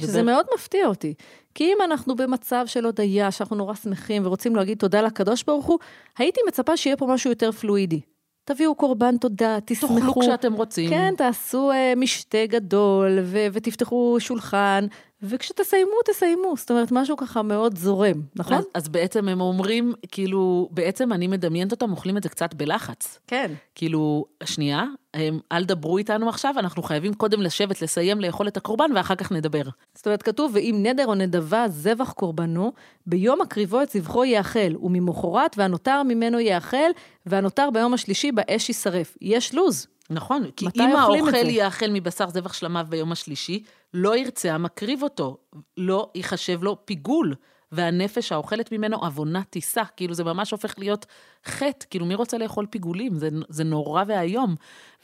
שזה 0.00 0.22
מאוד 0.22 0.46
מפתיע 0.54 0.86
אותי. 0.86 1.14
כי 1.54 1.64
אם 1.64 1.76
אנחנו 1.84 2.16
במצב 2.16 2.64
של 2.66 2.84
הודיה, 2.84 3.30
שאנחנו 3.30 3.56
נורא 3.56 3.74
שמחים 3.74 4.26
ורוצים 4.26 4.56
להגיד 4.56 4.78
תודה 4.78 5.02
לקדוש 5.02 5.42
ברוך 5.42 5.66
הוא, 5.66 5.78
הייתי 6.18 6.40
מצפה 6.48 6.76
שיהיה 6.76 6.96
פה 6.96 7.06
משהו 7.06 7.30
יותר 7.30 7.52
פלואידי. 7.52 8.00
תביאו 8.44 8.74
קורבן 8.74 9.16
תודה, 9.16 9.58
תשמחו. 9.64 9.94
תאכלו 9.96 10.14
כשאתם 10.20 10.52
רוצים. 10.52 10.90
כן, 10.90 11.14
תעשו 11.16 11.70
uh, 11.70 11.98
משתה 11.98 12.46
גדול 12.48 13.18
ו- 13.22 13.46
ותפתחו 13.52 14.16
שולחן, 14.18 14.86
וכשתסיימו, 15.22 15.90
תסיימו. 16.04 16.54
זאת 16.56 16.70
אומרת, 16.70 16.92
משהו 16.92 17.16
ככה 17.16 17.42
מאוד 17.42 17.78
זורם, 17.78 18.22
נכון? 18.36 18.56
אז, 18.56 18.64
אז 18.74 18.88
בעצם 18.88 19.28
הם 19.28 19.40
אומרים, 19.40 19.92
כאילו, 20.10 20.68
בעצם 20.70 21.12
אני 21.12 21.26
מדמיינת 21.26 21.72
אותם, 21.72 21.90
אוכלים 21.90 22.16
את 22.16 22.22
זה 22.22 22.28
קצת 22.28 22.54
בלחץ. 22.54 23.18
כן. 23.26 23.52
כאילו, 23.74 24.24
שנייה, 24.44 24.84
הם, 25.14 25.40
אל 25.52 25.64
דברו 25.64 25.98
איתנו 25.98 26.28
עכשיו, 26.28 26.54
אנחנו 26.58 26.82
חייבים 26.82 27.14
קודם 27.14 27.42
לשבת, 27.42 27.82
לסיים 27.82 28.20
לאכול 28.20 28.48
את 28.48 28.56
הקורבן, 28.56 28.90
ואחר 28.94 29.14
כך 29.14 29.32
נדבר. 29.32 29.62
זאת 29.94 30.06
אומרת, 30.06 30.22
כתוב, 30.22 30.50
ואם 30.54 30.78
נדר 30.82 31.06
או 31.06 31.14
נדבה 31.14 31.64
זבח 31.68 32.12
קורבנו, 32.12 32.72
ביום 33.06 33.40
הקריבו 33.40 33.82
את 33.82 33.90
זבחו 33.90 34.24
יאכל, 34.24 34.76
וממחרת 34.82 35.58
והנותר 35.58 36.02
ממנו 36.02 36.40
יאכל, 36.40 36.90
והנותר 37.26 37.68
ביום 37.72 37.94
השלישי 37.94 38.32
באש 38.32 38.68
יישרף. 38.68 39.16
יש 39.20 39.54
לוז. 39.54 39.86
נכון, 40.10 40.50
כי 40.56 40.66
אם 40.76 40.96
האוכל 40.96 41.48
יאכל 41.48 41.90
מבשר 41.90 42.28
זבח 42.28 42.52
שלמיו 42.52 42.86
ביום 42.88 43.12
השלישי, 43.12 43.62
לא 43.94 44.16
ירצה 44.16 44.54
המקריב 44.54 45.02
אותו, 45.02 45.38
לא 45.76 46.10
ייחשב 46.14 46.62
לו 46.62 46.86
פיגול. 46.86 47.34
והנפש 47.72 48.32
האוכלת 48.32 48.72
ממנו 48.72 48.96
עוונה 48.96 49.42
תישא, 49.50 49.82
כאילו 49.96 50.14
זה 50.14 50.24
ממש 50.24 50.50
הופך 50.50 50.74
להיות 50.78 51.06
חטא, 51.44 51.86
כאילו 51.90 52.06
מי 52.06 52.14
רוצה 52.14 52.38
לאכול 52.38 52.66
פיגולים? 52.66 53.18
זה, 53.18 53.28
זה 53.48 53.64
נורא 53.64 54.04
ואיום. 54.06 54.54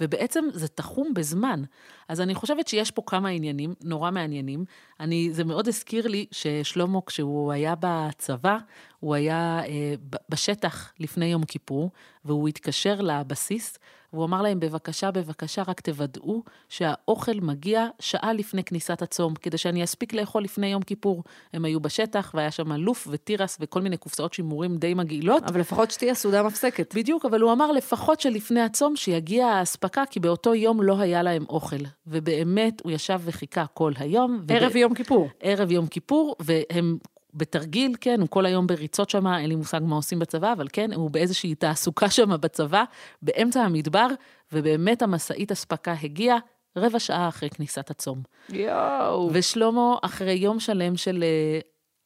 ובעצם 0.01 0.45
זה 0.53 0.69
תחום 0.69 1.15
בזמן. 1.15 1.63
אז 2.09 2.21
אני 2.21 2.35
חושבת 2.35 2.69
שיש 2.69 2.91
פה 2.91 3.03
כמה 3.07 3.29
עניינים 3.29 3.75
נורא 3.85 4.11
מעניינים. 4.11 4.65
אני, 5.01 5.29
זה 5.33 5.45
מאוד 5.45 5.69
הזכיר 5.69 6.09
לי 6.09 6.27
ששלמה, 6.31 6.99
כשהוא 7.07 7.53
היה 7.53 7.75
בצבא, 7.81 8.59
הוא 9.01 9.15
היה 9.15 9.61
אה, 9.67 9.95
בשטח 10.29 10.93
לפני 11.01 11.27
יום 11.27 11.45
כיפור, 11.45 11.91
והוא 12.25 12.49
התקשר 12.49 13.01
לבסיס, 13.01 13.79
והוא 14.17 14.27
אמר 14.27 14.43
להם, 14.43 14.61
בבקשה, 14.61 15.11
בבקשה, 15.11 15.63
רק 15.69 15.81
תוודאו 15.81 16.43
שהאוכל 16.69 17.41
מגיע 17.43 17.87
שעה 18.01 18.33
לפני 18.33 18.65
כניסת 18.65 19.03
הצום, 19.03 19.35
כדי 19.35 19.59
שאני 19.59 19.85
אספיק 19.85 20.15
לאכול 20.15 20.43
לפני 20.43 20.67
יום 20.67 20.83
כיפור. 20.83 21.25
הם 21.53 21.65
היו 21.65 21.81
בשטח, 21.81 22.33
והיה 22.35 22.51
שם 22.51 22.73
לוף 22.73 23.09
ותירס 23.11 23.57
וכל 23.61 23.83
מיני 23.83 23.97
קופסאות 23.97 24.35
שימורים 24.35 24.77
די 24.77 24.95
מגעילות. 24.95 25.43
אבל 25.43 25.61
לפחות 25.61 25.91
שתהיה 25.91 26.15
סעודה 26.15 26.43
מפסקת. 26.43 26.95
בדיוק, 26.95 27.25
אבל 27.25 27.41
הוא 27.41 27.53
אמר 27.53 27.73
לפחות 27.73 28.21
שלפני 28.21 28.61
הצום 28.61 28.97
שיגיע 28.97 29.47
האספקה, 29.47 30.03
כי 30.11 30.21
באותו 30.21 30.55
יום 30.55 30.83
לא 30.83 31.01
היה 31.01 31.23
להם 31.23 31.45
אוכל. 31.49 31.77
ובאמת, 32.07 32.81
הוא 32.85 32.93
ישב 32.93 33.21
וחיכה 33.25 33.67
כל 33.67 33.93
היום. 33.99 34.43
ערב 34.49 34.71
וב... 34.71 34.77
יום 34.77 34.95
כיפור. 34.95 35.29
ערב 35.41 35.71
יום 35.71 35.87
כיפור, 35.87 36.37
והם 36.41 36.99
בתרגיל, 37.37 37.95
כן, 38.01 38.21
הוא 38.21 38.29
כל 38.29 38.47
היום 38.47 38.67
בריצות 38.67 39.11
שם, 39.11 39.27
אין 39.27 39.49
לי 39.49 39.57
מושג 39.57 39.81
מה 39.83 39.97
עושים 39.97 40.19
בצבא, 40.19 40.53
אבל 40.53 40.67
כן, 40.73 40.93
הוא 40.93 41.11
באיזושהי 41.11 41.55
תעסוקה 41.55 42.11
שם 42.11 42.31
בצבא, 42.41 42.85
באמצע 43.23 43.63
המדבר, 43.63 44.07
ובאמת 44.53 45.03
המשאית 45.03 45.53
אספקה 45.53 45.95
הגיעה 46.03 46.39
רבע 46.77 46.99
שעה 46.99 47.29
אחרי 47.29 47.51
כניסת 47.51 47.91
הצום. 47.91 48.23
יואו. 48.53 49.31
ושלמה, 49.33 49.97
אחרי 50.03 50.33
יום 50.33 50.61
שלם 50.61 50.97
של 50.97 51.25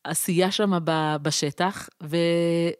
עשייה 0.04 0.50
שם 0.50 0.78
בשטח, 1.23 1.88
ו, 2.02 2.16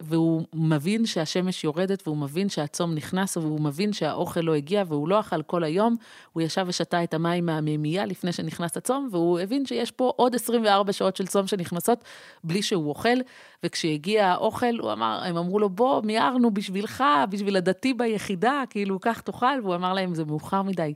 והוא 0.01 0.43
מבין 0.55 1.07
שהשמש 1.07 1.65
יורדת, 1.65 2.03
והוא 2.07 2.17
מבין 2.17 2.49
שהצום 2.49 2.95
נכנס, 2.95 3.37
והוא 3.37 3.61
מבין 3.61 3.93
שהאוכל 3.93 4.41
לא 4.41 4.55
הגיע, 4.55 4.83
והוא 4.89 5.09
לא 5.09 5.21
אכל 5.21 5.43
כל 5.43 5.65
היום. 5.65 5.97
הוא 6.33 6.43
ישב 6.43 6.65
ושתה 6.69 7.05
את 7.05 7.15
המים 7.15 7.47
מהמימייה 7.47 8.07
לפני 8.07 8.33
שנכנס 8.33 8.77
הצום, 8.77 9.09
והוא 9.13 9.39
הבין 9.39 9.67
שיש 9.67 9.91
פה 9.91 10.13
עוד 10.17 10.35
24 10.35 10.93
שעות 10.93 11.17
של 11.17 11.27
צום 11.27 11.47
שנכנסות 11.47 12.05
בלי 12.45 12.63
שהוא 12.63 12.89
אוכל. 12.89 13.19
וכשהגיע 13.65 14.27
האוכל, 14.27 14.79
הוא 14.79 14.93
אמר, 14.93 15.21
הם 15.25 15.37
אמרו 15.37 15.59
לו, 15.59 15.69
בוא, 15.69 16.03
מיהרנו 16.03 16.51
בשבילך, 16.51 17.05
בשביל 17.31 17.57
הדתי 17.57 17.95
ביחידה, 17.95 18.63
כאילו, 18.71 18.99
קח 18.99 19.21
תאכל, 19.21 19.61
והוא 19.63 19.75
אמר 19.75 19.93
להם, 19.93 20.15
זה 20.15 20.25
מאוחר 20.25 20.63
מדי. 20.63 20.95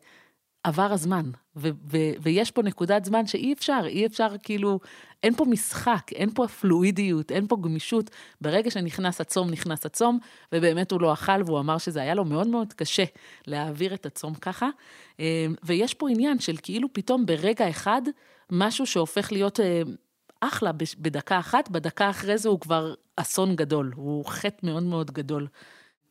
עבר 0.65 0.93
הזמן, 0.93 1.31
ו- 1.57 1.69
ו- 1.91 2.13
ויש 2.23 2.51
פה 2.51 2.63
נקודת 2.63 3.05
זמן 3.05 3.27
שאי 3.27 3.53
אפשר, 3.53 3.81
אי 3.87 4.07
אפשר 4.07 4.29
כאילו, 4.43 4.81
אין 5.23 5.35
פה 5.35 5.45
משחק, 5.45 6.13
אין 6.13 6.31
פה 6.35 6.49
פלואידיות, 6.49 7.33
אין 7.33 7.47
פה 7.47 7.57
גמישות. 7.61 8.11
ברגע 8.41 8.71
שנכנס 8.71 9.21
הצום, 9.21 9.51
נכנס 9.51 9.87
הצום, 9.87 10.19
ובאמת 10.53 10.91
הוא 10.93 11.01
לא 11.01 11.13
אכל, 11.13 11.43
והוא 11.47 11.59
אמר 11.61 11.79
שזה 11.79 12.01
היה 12.01 12.15
לו 12.15 12.25
מאוד 12.25 12.47
מאוד 12.47 12.73
קשה 12.73 13.05
להעביר 13.47 13.95
את 13.95 14.07
הצום 14.07 14.35
ככה. 14.35 14.69
אה, 15.21 15.47
ויש 15.63 15.95
פה 15.95 16.11
עניין 16.11 16.39
של 16.39 16.57
כאילו 16.63 16.89
פתאום 16.93 17.27
ברגע 17.27 17.71
אחד, 17.71 18.03
משהו 18.51 18.87
שהופך 18.87 19.33
להיות 19.33 19.61
אה, 19.61 19.83
אחלה 20.41 20.71
בדקה 20.99 21.39
אחת, 21.39 21.69
בדקה 21.69 22.11
אחרי 22.11 22.39
זה 22.39 22.49
הוא 22.49 22.61
כבר 22.61 22.95
אסון 23.17 23.57
גדול, 23.57 23.93
הוא 23.97 24.25
חטא 24.25 24.67
מאוד 24.67 24.83
מאוד 24.83 25.11
גדול. 25.11 25.47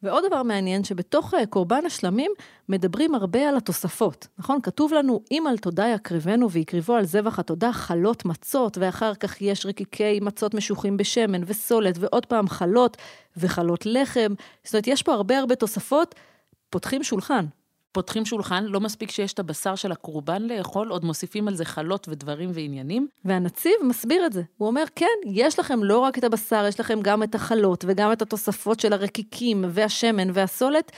ועוד 0.04 0.24
דבר 0.28 0.44
מעניין, 0.44 0.84
שבתוך 0.84 1.34
אה, 1.34 1.46
קורבן 1.46 1.86
השלמים 1.86 2.32
מדברים 2.70 3.16
הרבה 3.16 3.50
על 3.50 3.58
התוספות, 3.58 4.28
נכון? 4.38 4.62
כתוב 4.62 4.94
לנו, 4.94 5.24
אם 5.32 5.44
על 5.50 5.58
תודה 5.58 5.88
יקריבנו 5.88 6.52
ויקריבו 6.52 6.94
על 6.94 7.06
זבח 7.06 7.40
התודה 7.40 7.74
חלות 7.74 8.26
מצות, 8.26 8.78
ואחר 8.78 9.16
כך 9.16 9.42
יש 9.42 9.66
רקיקי 9.66 10.20
מצות 10.20 10.54
משוחים 10.54 10.98
בשמן 10.98 11.42
וסולת, 11.46 11.96
ועוד 12.00 12.26
פעם 12.26 12.48
חלות 12.48 12.98
וחלות 13.38 13.86
לחם. 13.86 14.34
זאת 14.64 14.74
אומרת, 14.74 14.88
יש 14.88 15.04
פה 15.04 15.14
הרבה 15.14 15.38
הרבה 15.38 15.56
תוספות, 15.56 16.16
פותחים 16.70 17.04
שולחן. 17.04 17.46
פותחים 17.94 18.26
שולחן, 18.26 18.64
לא 18.64 18.80
מספיק 18.80 19.12
שיש 19.12 19.34
את 19.34 19.40
הבשר 19.40 19.76
של 19.76 19.92
הקורבן 19.92 20.42
לאכול, 20.42 20.90
עוד 20.90 21.06
מוסיפים 21.06 21.48
על 21.48 21.56
זה 21.56 21.66
חלות 21.66 22.08
ודברים 22.10 22.52
ועניינים. 22.54 23.08
והנציב 23.26 23.74
מסביר 23.84 24.26
את 24.26 24.34
זה. 24.34 24.42
הוא 24.58 24.68
אומר, 24.68 24.84
כן, 24.96 25.06
יש 25.26 25.60
לכם 25.60 25.84
לא 25.84 26.00
רק 26.00 26.18
את 26.18 26.24
הבשר, 26.24 26.66
יש 26.68 26.80
לכם 26.80 27.00
גם 27.02 27.24
את 27.24 27.36
החלות 27.36 27.86
וגם 27.88 28.12
את 28.12 28.22
התוספות 28.22 28.80
של 28.80 28.94
הרקיקים 28.94 29.66
והשמן 29.70 30.28
והסולת. 30.34 30.92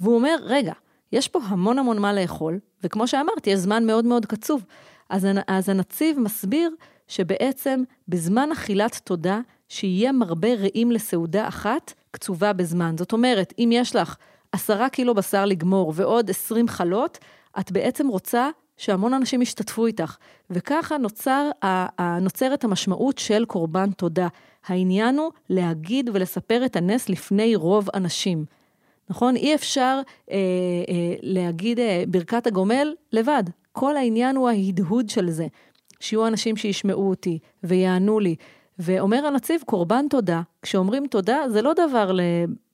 והוא 0.00 0.14
אומר, 0.14 0.36
רגע, 0.42 0.72
יש 1.12 1.28
פה 1.28 1.40
המון 1.44 1.78
המון 1.78 1.98
מה 1.98 2.12
לאכול, 2.12 2.58
וכמו 2.84 3.08
שאמרתי, 3.08 3.50
יש 3.50 3.58
זמן 3.58 3.86
מאוד 3.86 4.04
מאוד 4.04 4.26
קצוב. 4.26 4.64
אז, 5.08 5.26
אז 5.46 5.68
הנציב 5.68 6.18
מסביר 6.18 6.70
שבעצם 7.08 7.82
בזמן 8.08 8.52
אכילת 8.52 9.00
תודה, 9.04 9.40
שיהיה 9.68 10.12
מרבה 10.12 10.54
רעים 10.54 10.92
לסעודה 10.92 11.48
אחת, 11.48 11.92
קצובה 12.10 12.52
בזמן. 12.52 12.94
זאת 12.98 13.12
אומרת, 13.12 13.52
אם 13.58 13.70
יש 13.72 13.96
לך 13.96 14.16
עשרה 14.52 14.88
קילו 14.88 15.14
בשר 15.14 15.44
לגמור 15.44 15.92
ועוד 15.96 16.30
עשרים 16.30 16.68
חלות, 16.68 17.18
את 17.60 17.72
בעצם 17.72 18.08
רוצה 18.08 18.50
שהמון 18.76 19.14
אנשים 19.14 19.42
ישתתפו 19.42 19.86
איתך. 19.86 20.16
וככה 20.50 20.98
נוצר, 20.98 21.50
נוצרת 22.20 22.64
המשמעות 22.64 23.18
של 23.18 23.44
קורבן 23.44 23.90
תודה. 23.90 24.28
העניין 24.66 25.18
הוא 25.18 25.30
להגיד 25.48 26.10
ולספר 26.12 26.64
את 26.64 26.76
הנס 26.76 27.08
לפני 27.08 27.56
רוב 27.56 27.88
אנשים. 27.94 28.44
נכון? 29.10 29.36
אי 29.36 29.54
אפשר 29.54 30.00
אה, 30.30 30.36
אה, 30.88 31.14
להגיד 31.22 31.78
אה, 31.78 32.04
ברכת 32.08 32.46
הגומל 32.46 32.94
לבד. 33.12 33.44
כל 33.72 33.96
העניין 33.96 34.36
הוא 34.36 34.48
ההדהוד 34.48 35.08
של 35.08 35.30
זה. 35.30 35.46
שיהיו 36.00 36.26
אנשים 36.26 36.56
שישמעו 36.56 37.10
אותי 37.10 37.38
ויענו 37.64 38.20
לי. 38.20 38.36
ואומר 38.80 39.26
הנציב, 39.26 39.62
קורבן 39.66 40.08
תודה. 40.10 40.42
כשאומרים 40.62 41.06
תודה, 41.06 41.38
זה 41.48 41.62
לא 41.62 41.72
דבר 41.72 42.12
ל, 42.12 42.20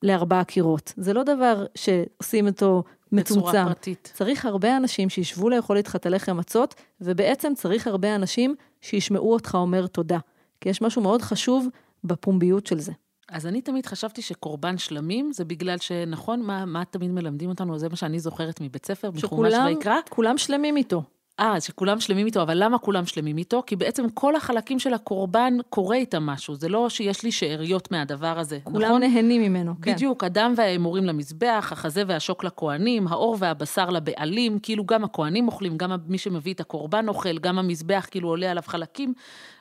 לארבעה 0.03 0.45
קירות. 0.45 0.93
זה 0.97 1.13
לא 1.13 1.23
דבר 1.23 1.67
שעושים 1.75 2.47
אותו 2.47 2.83
מצומצם. 3.13 3.49
בצורה 3.49 3.65
פרטית. 3.67 4.11
צריך 4.15 4.45
הרבה 4.45 4.77
אנשים 4.77 5.09
שישבו 5.09 5.51
לאכול 5.51 5.77
איתך 5.77 5.97
את 5.97 6.07
הלחם 6.07 6.37
מצות, 6.37 6.75
ובעצם 7.01 7.53
צריך 7.57 7.87
הרבה 7.87 8.15
אנשים 8.15 8.55
שישמעו 8.81 9.33
אותך 9.33 9.55
אומר 9.55 9.87
תודה. 9.87 10.19
כי 10.61 10.69
יש 10.69 10.83
משהו 10.83 11.03
מאוד 11.03 11.23
חשוב 11.23 11.67
בפומביות 12.05 12.67
של 12.67 12.81
זה. 12.81 12.93
אז 13.29 13.47
אני 13.47 13.61
תמיד 13.61 13.87
חשבתי 13.87 14.23
שקורבן 14.23 14.79
שלמים 14.79 15.33
זה 15.33 15.45
בגלל 15.45 15.79
שנכון, 15.79 16.43
מה, 16.43 16.65
מה 16.65 16.85
תמיד 16.85 17.11
מלמדים 17.11 17.49
אותנו, 17.49 17.79
זה 17.79 17.89
מה 17.89 17.97
שאני 17.97 18.21
זוכרת 18.21 18.61
מבית 18.61 18.87
ספר, 18.87 19.11
מחומש 19.11 19.55
ויקרא. 19.67 19.97
שכולם 20.09 20.39
שלמים 20.39 20.77
איתו. 20.77 21.03
אה, 21.41 21.61
שכולם 21.61 22.01
שלמים 22.01 22.27
איתו, 22.27 22.43
אבל 22.43 22.65
למה 22.65 22.79
כולם 22.79 23.07
שלמים 23.07 23.39
איתו? 23.39 23.63
כי 23.67 23.77
בעצם 23.77 24.09
כל 24.15 24.37
החלקים 24.37 24.79
של 24.79 24.95
הקורבן 24.95 25.55
קורה 25.71 25.97
איתם 25.97 26.23
משהו, 26.23 26.55
זה 26.55 26.69
לא 26.69 26.89
שיש 26.89 27.23
לי 27.23 27.33
שאריות 27.33 27.91
מהדבר 27.91 28.39
הזה, 28.39 28.59
כולם 28.65 28.89
נכון? 28.89 29.03
נהנים 29.03 29.43
ממנו, 29.43 29.75
כן. 29.83 29.95
בדיוק, 29.95 30.25
הדם 30.25 30.55
והאמורים 30.57 31.05
למזבח, 31.05 31.69
החזה 31.73 32.03
והשוק 32.07 32.45
לכהנים, 32.45 33.09
האור 33.09 33.37
והבשר 33.39 33.91
לבעלים, 33.91 34.59
כאילו 34.59 34.85
גם 34.85 35.05
הכהנים 35.05 35.47
אוכלים, 35.47 35.77
גם 35.77 35.93
מי 36.07 36.19
שמביא 36.19 36.55
את 36.55 36.61
הקורבן 36.61 37.09
אוכל, 37.09 37.39
גם 37.39 37.59
המזבח 37.59 38.07
כאילו 38.11 38.29
עולה 38.29 38.51
עליו 38.51 38.63
חלקים, 38.67 39.15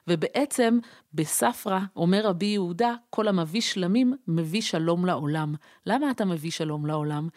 ובעצם 0.08 0.80
בספרא, 1.14 1.80
אומר 1.96 2.22
רבי 2.26 2.46
יהודה, 2.46 2.94
כל 3.10 3.28
המביא 3.28 3.62
שלמים 3.62 4.14
מביא 4.28 4.62
שלום 4.62 5.06
לעולם. 5.06 5.56
למה 5.86 6.12
אתה 6.12 6.26
מביא 6.26 6.52
שלום 6.52 6.86
לעולם? 6.86 7.28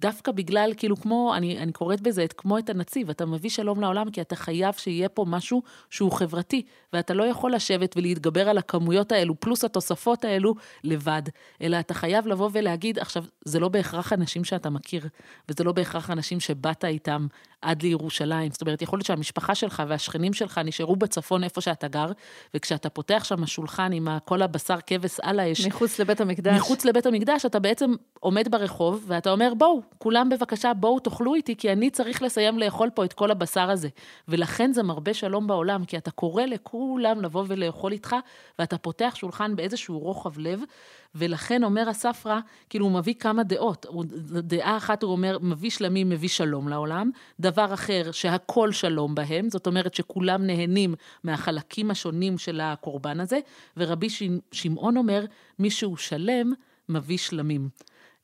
דווקא 0.00 0.32
בגלל, 0.32 0.72
כאילו, 0.76 0.96
כמו, 0.96 1.34
אני, 1.36 1.58
אני 1.58 1.72
קוראת 1.72 2.00
בזה 2.00 2.24
את, 2.24 2.32
כמו 2.32 2.58
את 2.58 2.70
הנציב, 2.70 3.10
אתה 3.10 3.26
מביא 3.26 3.50
שלום 3.50 3.80
לעולם 3.80 4.10
כי 4.10 4.20
אתה 4.20 4.36
חייב 4.36 4.74
שיהיה 4.74 5.08
פה 5.08 5.24
משהו 5.28 5.62
שהוא 5.90 6.12
חברתי, 6.12 6.62
ואתה 6.92 7.14
לא 7.14 7.24
יכול 7.24 7.54
לשבת 7.54 7.96
ולהתגבר 7.96 8.48
על 8.48 8.58
הכמויות 8.58 9.12
האלו, 9.12 9.40
פלוס 9.40 9.64
התוספות 9.64 10.24
האלו, 10.24 10.54
לבד, 10.84 11.22
אלא 11.62 11.80
אתה 11.80 11.94
חייב 11.94 12.26
לבוא 12.26 12.50
ולהגיד, 12.52 12.98
עכשיו, 12.98 13.24
זה 13.44 13.60
לא 13.60 13.68
בהכרח 13.68 14.12
אנשים 14.12 14.44
שאתה 14.44 14.70
מכיר, 14.70 15.08
וזה 15.48 15.64
לא 15.64 15.72
בהכרח 15.72 16.10
אנשים 16.10 16.40
שבאת 16.40 16.84
איתם 16.84 17.26
עד 17.62 17.82
לירושלים. 17.82 18.50
זאת 18.50 18.60
אומרת, 18.60 18.82
יכול 18.82 18.98
להיות 18.98 19.06
שהמשפחה 19.06 19.54
שלך 19.54 19.82
והשכנים 19.88 20.32
שלך 20.32 20.60
נשארו 20.64 20.96
בצפון 20.96 21.44
איפה 21.44 21.60
שאתה 21.60 21.88
גר, 21.88 22.12
וכשאתה 22.54 22.90
פותח 22.90 23.24
שם 23.24 23.46
שולחן 23.46 23.92
עם 23.92 24.08
כל 24.24 24.42
הבשר 24.42 24.76
כבש 24.86 25.20
על 25.22 25.40
האש, 25.40 25.66
מחוץ 25.66 25.98
לבית 25.98 26.20
המקדש, 26.20 26.56
מחוץ 26.56 26.84
לבית 26.84 27.06
המקדש, 27.06 27.46
אתה 27.46 27.58
בעצם 27.58 27.92
עומד 28.20 28.48
ברחוב, 28.50 29.04
ואתה 29.08 29.30
אומר, 29.30 29.52
בואו, 29.58 29.82
כולם 29.98 30.28
בבקשה, 30.28 30.74
בואו 30.74 31.00
תאכלו 31.00 31.34
איתי, 31.34 31.56
כי 31.56 31.72
אני 31.72 31.90
צריך 31.90 32.22
לסיים 32.22 32.58
לאכול 32.58 32.90
פה 32.90 33.04
את 33.04 33.12
כל 33.12 33.30
הבשר 33.30 33.70
הזה. 33.70 33.88
ולכן 34.28 34.72
זה 34.72 34.82
מרבה 34.82 35.14
שלום 35.14 35.46
בעולם, 35.46 35.84
כי 35.84 35.96
אתה 35.98 36.10
קורא 36.10 36.44
לכולם 36.44 37.22
לבוא 37.22 37.44
ולאכול 37.48 37.92
איתך, 37.92 38.16
ואתה 38.58 38.78
פותח 38.78 39.12
שולחן 39.16 39.56
באיזשהו 39.56 39.98
רוחב 39.98 40.38
לב, 40.38 40.60
ולכן 41.14 41.64
אומר 41.64 41.88
הספרא, 41.88 42.38
כאילו 42.70 42.84
הוא 42.86 42.92
מביא 42.92 43.14
כמה 43.14 43.42
דעות. 43.42 43.86
דעה 44.42 44.76
אחת 44.76 45.02
הוא 45.02 45.12
אומר, 45.12 45.38
מביא 45.40 45.70
שלמים, 45.70 46.08
מביא 46.08 46.28
שלום 46.28 46.68
לעולם. 46.68 47.10
דבר 47.40 47.74
אחר, 47.74 48.12
שהכל 48.12 48.72
שלום 48.72 49.14
בהם, 49.14 49.50
זאת 49.50 49.66
אומרת 49.66 49.94
שכולם 49.94 50.46
נהנים 50.46 50.94
מהחלקים 51.24 51.90
השונים 51.90 52.38
של 52.38 52.60
הקורבן 52.60 53.20
הזה. 53.20 53.38
ורבי 53.76 54.08
שמעון 54.52 54.96
אומר, 54.96 55.24
מי 55.58 55.70
שהוא 55.70 55.96
שלם, 55.96 56.52
מביא 56.88 57.18
שלמים. 57.18 57.68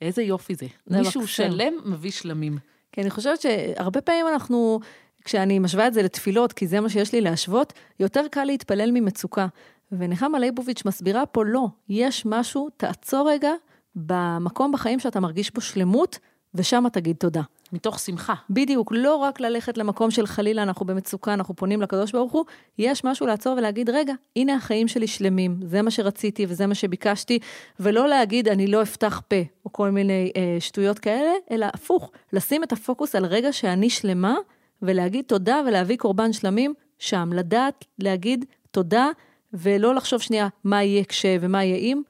איזה 0.00 0.22
יופי 0.22 0.54
זה. 0.54 0.66
זה 0.86 0.98
מישהו 0.98 1.20
מקסם. 1.20 1.32
שלם 1.32 1.72
מביא 1.84 2.10
שלמים. 2.10 2.58
כי 2.92 3.00
אני 3.00 3.10
חושבת 3.10 3.40
שהרבה 3.40 4.00
פעמים 4.00 4.28
אנחנו, 4.28 4.80
כשאני 5.24 5.58
משווה 5.58 5.86
את 5.86 5.94
זה 5.94 6.02
לתפילות, 6.02 6.52
כי 6.52 6.66
זה 6.66 6.80
מה 6.80 6.88
שיש 6.88 7.12
לי 7.12 7.20
להשוות, 7.20 7.72
יותר 8.00 8.24
קל 8.30 8.44
להתפלל 8.44 8.90
ממצוקה. 8.92 9.46
ונחמה 9.92 10.38
ליבוביץ' 10.38 10.84
מסבירה 10.84 11.26
פה, 11.26 11.44
לא, 11.44 11.66
יש 11.88 12.26
משהו, 12.26 12.68
תעצור 12.76 13.30
רגע 13.30 13.50
במקום 13.96 14.72
בחיים 14.72 15.00
שאתה 15.00 15.20
מרגיש 15.20 15.54
בו 15.54 15.60
שלמות, 15.60 16.18
ושם 16.54 16.84
תגיד 16.92 17.16
תודה. 17.16 17.42
מתוך 17.72 17.98
שמחה. 17.98 18.34
בדיוק, 18.50 18.92
לא 18.94 19.16
רק 19.16 19.40
ללכת 19.40 19.78
למקום 19.78 20.10
של 20.10 20.26
חלילה, 20.26 20.62
אנחנו 20.62 20.86
במצוקה, 20.86 21.34
אנחנו 21.34 21.56
פונים 21.56 21.82
לקדוש 21.82 22.12
ברוך 22.12 22.32
הוא, 22.32 22.44
יש 22.78 23.04
משהו 23.04 23.26
לעצור 23.26 23.56
ולהגיד, 23.58 23.90
רגע, 23.90 24.12
הנה 24.36 24.54
החיים 24.54 24.88
שלי 24.88 25.06
שלמים, 25.06 25.60
זה 25.64 25.82
מה 25.82 25.90
שרציתי 25.90 26.46
וזה 26.48 26.66
מה 26.66 26.74
שביקשתי, 26.74 27.38
ולא 27.80 28.08
להגיד, 28.08 28.48
אני 28.48 28.66
לא 28.66 28.82
אפתח 28.82 29.22
פה, 29.28 29.36
או 29.64 29.72
כל 29.72 29.90
מיני 29.90 30.32
אה, 30.36 30.56
שטויות 30.60 30.98
כאלה, 30.98 31.30
אלא 31.50 31.66
הפוך, 31.74 32.10
לשים 32.32 32.64
את 32.64 32.72
הפוקוס 32.72 33.14
על 33.14 33.24
רגע 33.24 33.52
שאני 33.52 33.90
שלמה, 33.90 34.36
ולהגיד 34.82 35.24
תודה 35.28 35.60
ולהביא 35.66 35.96
קורבן 35.96 36.32
שלמים 36.32 36.74
שם, 36.98 37.30
לדעת 37.32 37.84
להגיד 37.98 38.44
תודה, 38.70 39.08
ולא 39.52 39.94
לחשוב 39.94 40.20
שנייה 40.20 40.48
מה 40.64 40.82
יהיה 40.82 41.04
כש 41.04 41.26
ומה 41.40 41.64
יהיה 41.64 41.76
אם, 41.76 42.02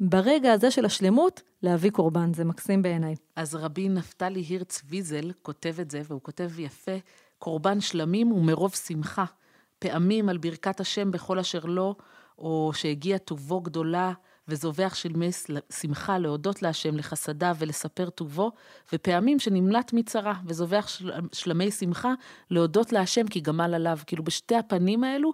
ברגע 0.00 0.52
הזה 0.52 0.70
של 0.70 0.84
השלמות, 0.84 1.42
להביא 1.62 1.90
קורבן, 1.90 2.34
זה 2.34 2.44
מקסים 2.44 2.82
בעיניי. 2.82 3.14
אז 3.36 3.54
רבי 3.54 3.88
נפתלי 3.88 4.40
הירץ 4.40 4.82
ויזל 4.88 5.32
כותב 5.42 5.74
את 5.80 5.90
זה, 5.90 6.02
והוא 6.08 6.20
כותב 6.22 6.58
יפה, 6.58 6.96
קורבן 7.38 7.80
שלמים 7.80 8.32
ומרוב 8.32 8.74
שמחה, 8.74 9.24
פעמים 9.78 10.28
על 10.28 10.38
ברכת 10.38 10.80
השם 10.80 11.10
בכל 11.10 11.38
אשר 11.38 11.64
לא, 11.64 11.94
או 12.38 12.70
שהגיע 12.74 13.18
טובו 13.18 13.60
גדולה, 13.60 14.12
וזובח 14.48 14.94
שלמי 14.94 15.28
שמחה 15.80 16.18
להודות 16.18 16.62
להשם, 16.62 16.96
לחסדיו 16.96 17.56
ולספר 17.58 18.10
טובו, 18.10 18.52
ופעמים 18.92 19.38
שנמלט 19.38 19.92
מצרה, 19.92 20.34
וזובח 20.46 20.88
של, 20.88 21.12
שלמי 21.32 21.70
שמחה 21.70 22.12
להודות 22.50 22.92
להשם 22.92 23.26
כי 23.26 23.40
גמל 23.40 23.74
עליו. 23.74 23.98
כאילו 24.06 24.24
בשתי 24.24 24.56
הפנים 24.56 25.04
האלו, 25.04 25.32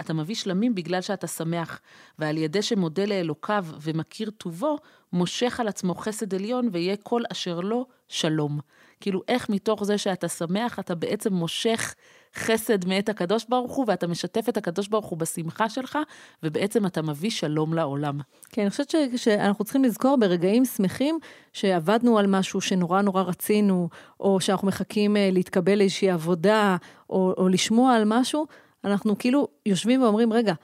אתה 0.00 0.12
מביא 0.14 0.34
שלמים 0.34 0.74
בגלל 0.74 1.00
שאתה 1.00 1.26
שמח, 1.26 1.80
ועל 2.18 2.36
ידי 2.36 2.62
שמודה 2.62 3.04
לאלוקיו 3.06 3.66
ומכיר 3.80 4.30
טובו, 4.30 4.78
מושך 5.12 5.60
על 5.60 5.68
עצמו 5.68 5.94
חסד 5.94 6.34
עליון, 6.34 6.68
ויהיה 6.72 6.96
כל 6.96 7.22
אשר 7.32 7.60
לו 7.60 7.86
שלום. 8.14 8.58
כאילו, 9.00 9.22
איך 9.28 9.48
מתוך 9.48 9.84
זה 9.84 9.98
שאתה 9.98 10.28
שמח, 10.28 10.78
אתה 10.78 10.94
בעצם 10.94 11.34
מושך 11.34 11.94
חסד 12.34 12.88
מאת 12.88 13.08
הקדוש 13.08 13.44
ברוך 13.48 13.72
הוא, 13.72 13.84
ואתה 13.88 14.06
משתף 14.06 14.48
את 14.48 14.56
הקדוש 14.56 14.88
ברוך 14.88 15.06
הוא 15.06 15.18
בשמחה 15.18 15.68
שלך, 15.68 15.98
ובעצם 16.42 16.86
אתה 16.86 17.02
מביא 17.02 17.30
שלום 17.30 17.74
לעולם. 17.74 18.20
כן, 18.50 18.62
אני 18.62 18.70
חושבת 18.70 18.90
ש, 18.90 18.96
שאנחנו 19.16 19.64
צריכים 19.64 19.84
לזכור 19.84 20.16
ברגעים 20.16 20.64
שמחים 20.64 21.18
שעבדנו 21.52 22.18
על 22.18 22.26
משהו 22.26 22.60
שנורא 22.60 23.02
נורא 23.02 23.22
רצינו, 23.22 23.88
או 24.20 24.40
שאנחנו 24.40 24.68
מחכים 24.68 25.16
אה, 25.16 25.30
להתקבל 25.32 25.78
לאיזושהי 25.78 26.10
עבודה, 26.10 26.76
או, 27.10 27.34
או 27.38 27.48
לשמוע 27.48 27.94
על 27.94 28.02
משהו, 28.06 28.46
אנחנו 28.84 29.18
כאילו 29.18 29.48
יושבים 29.66 30.02
ואומרים, 30.02 30.32
רגע, 30.32 30.54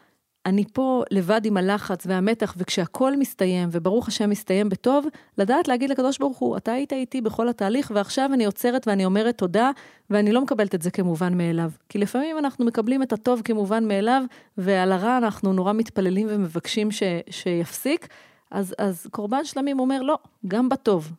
אני 0.47 0.65
פה 0.73 1.03
לבד 1.11 1.41
עם 1.45 1.57
הלחץ 1.57 2.07
והמתח, 2.07 2.55
וכשהכול 2.57 3.17
מסתיים, 3.17 3.69
וברוך 3.73 4.09
השם 4.09 4.31
מסתיים 4.31 4.69
בטוב, 4.69 5.07
לדעת 5.39 5.69
להגיד 5.69 5.91
לקדוש 5.91 6.19
ברוך 6.19 6.39
הוא, 6.39 6.57
אתה 6.57 6.73
היית 6.73 6.93
איתי 6.93 7.21
בכל 7.21 7.49
התהליך, 7.49 7.93
ועכשיו 7.95 8.31
אני 8.35 8.45
עוצרת 8.45 8.89
ואני 8.89 9.05
אומרת 9.05 9.39
תודה, 9.39 9.71
ואני 10.11 10.33
לא 10.33 10.41
מקבלת 10.43 10.75
את 10.75 10.83
זה 10.83 10.91
כמובן 10.91 11.39
מאליו. 11.39 11.71
כי 11.89 11.99
לפעמים 11.99 12.39
אנחנו 12.39 12.65
מקבלים 12.65 13.03
את 13.03 13.13
הטוב 13.13 13.43
כמובן 13.45 13.89
מאליו, 13.89 14.23
ועל 14.59 14.93
הרע 14.93 15.17
אנחנו 15.17 15.53
נורא 15.53 15.73
מתפללים 15.73 16.27
ומבקשים 16.31 16.91
ש, 16.91 17.03
שיפסיק. 17.31 18.07
אז, 18.51 18.75
אז 18.79 19.07
קורבן 19.11 19.45
שלמים 19.45 19.81
אומר, 19.81 20.03
לא, 20.03 20.19
גם 20.49 20.69
בטוב, 20.69 21.13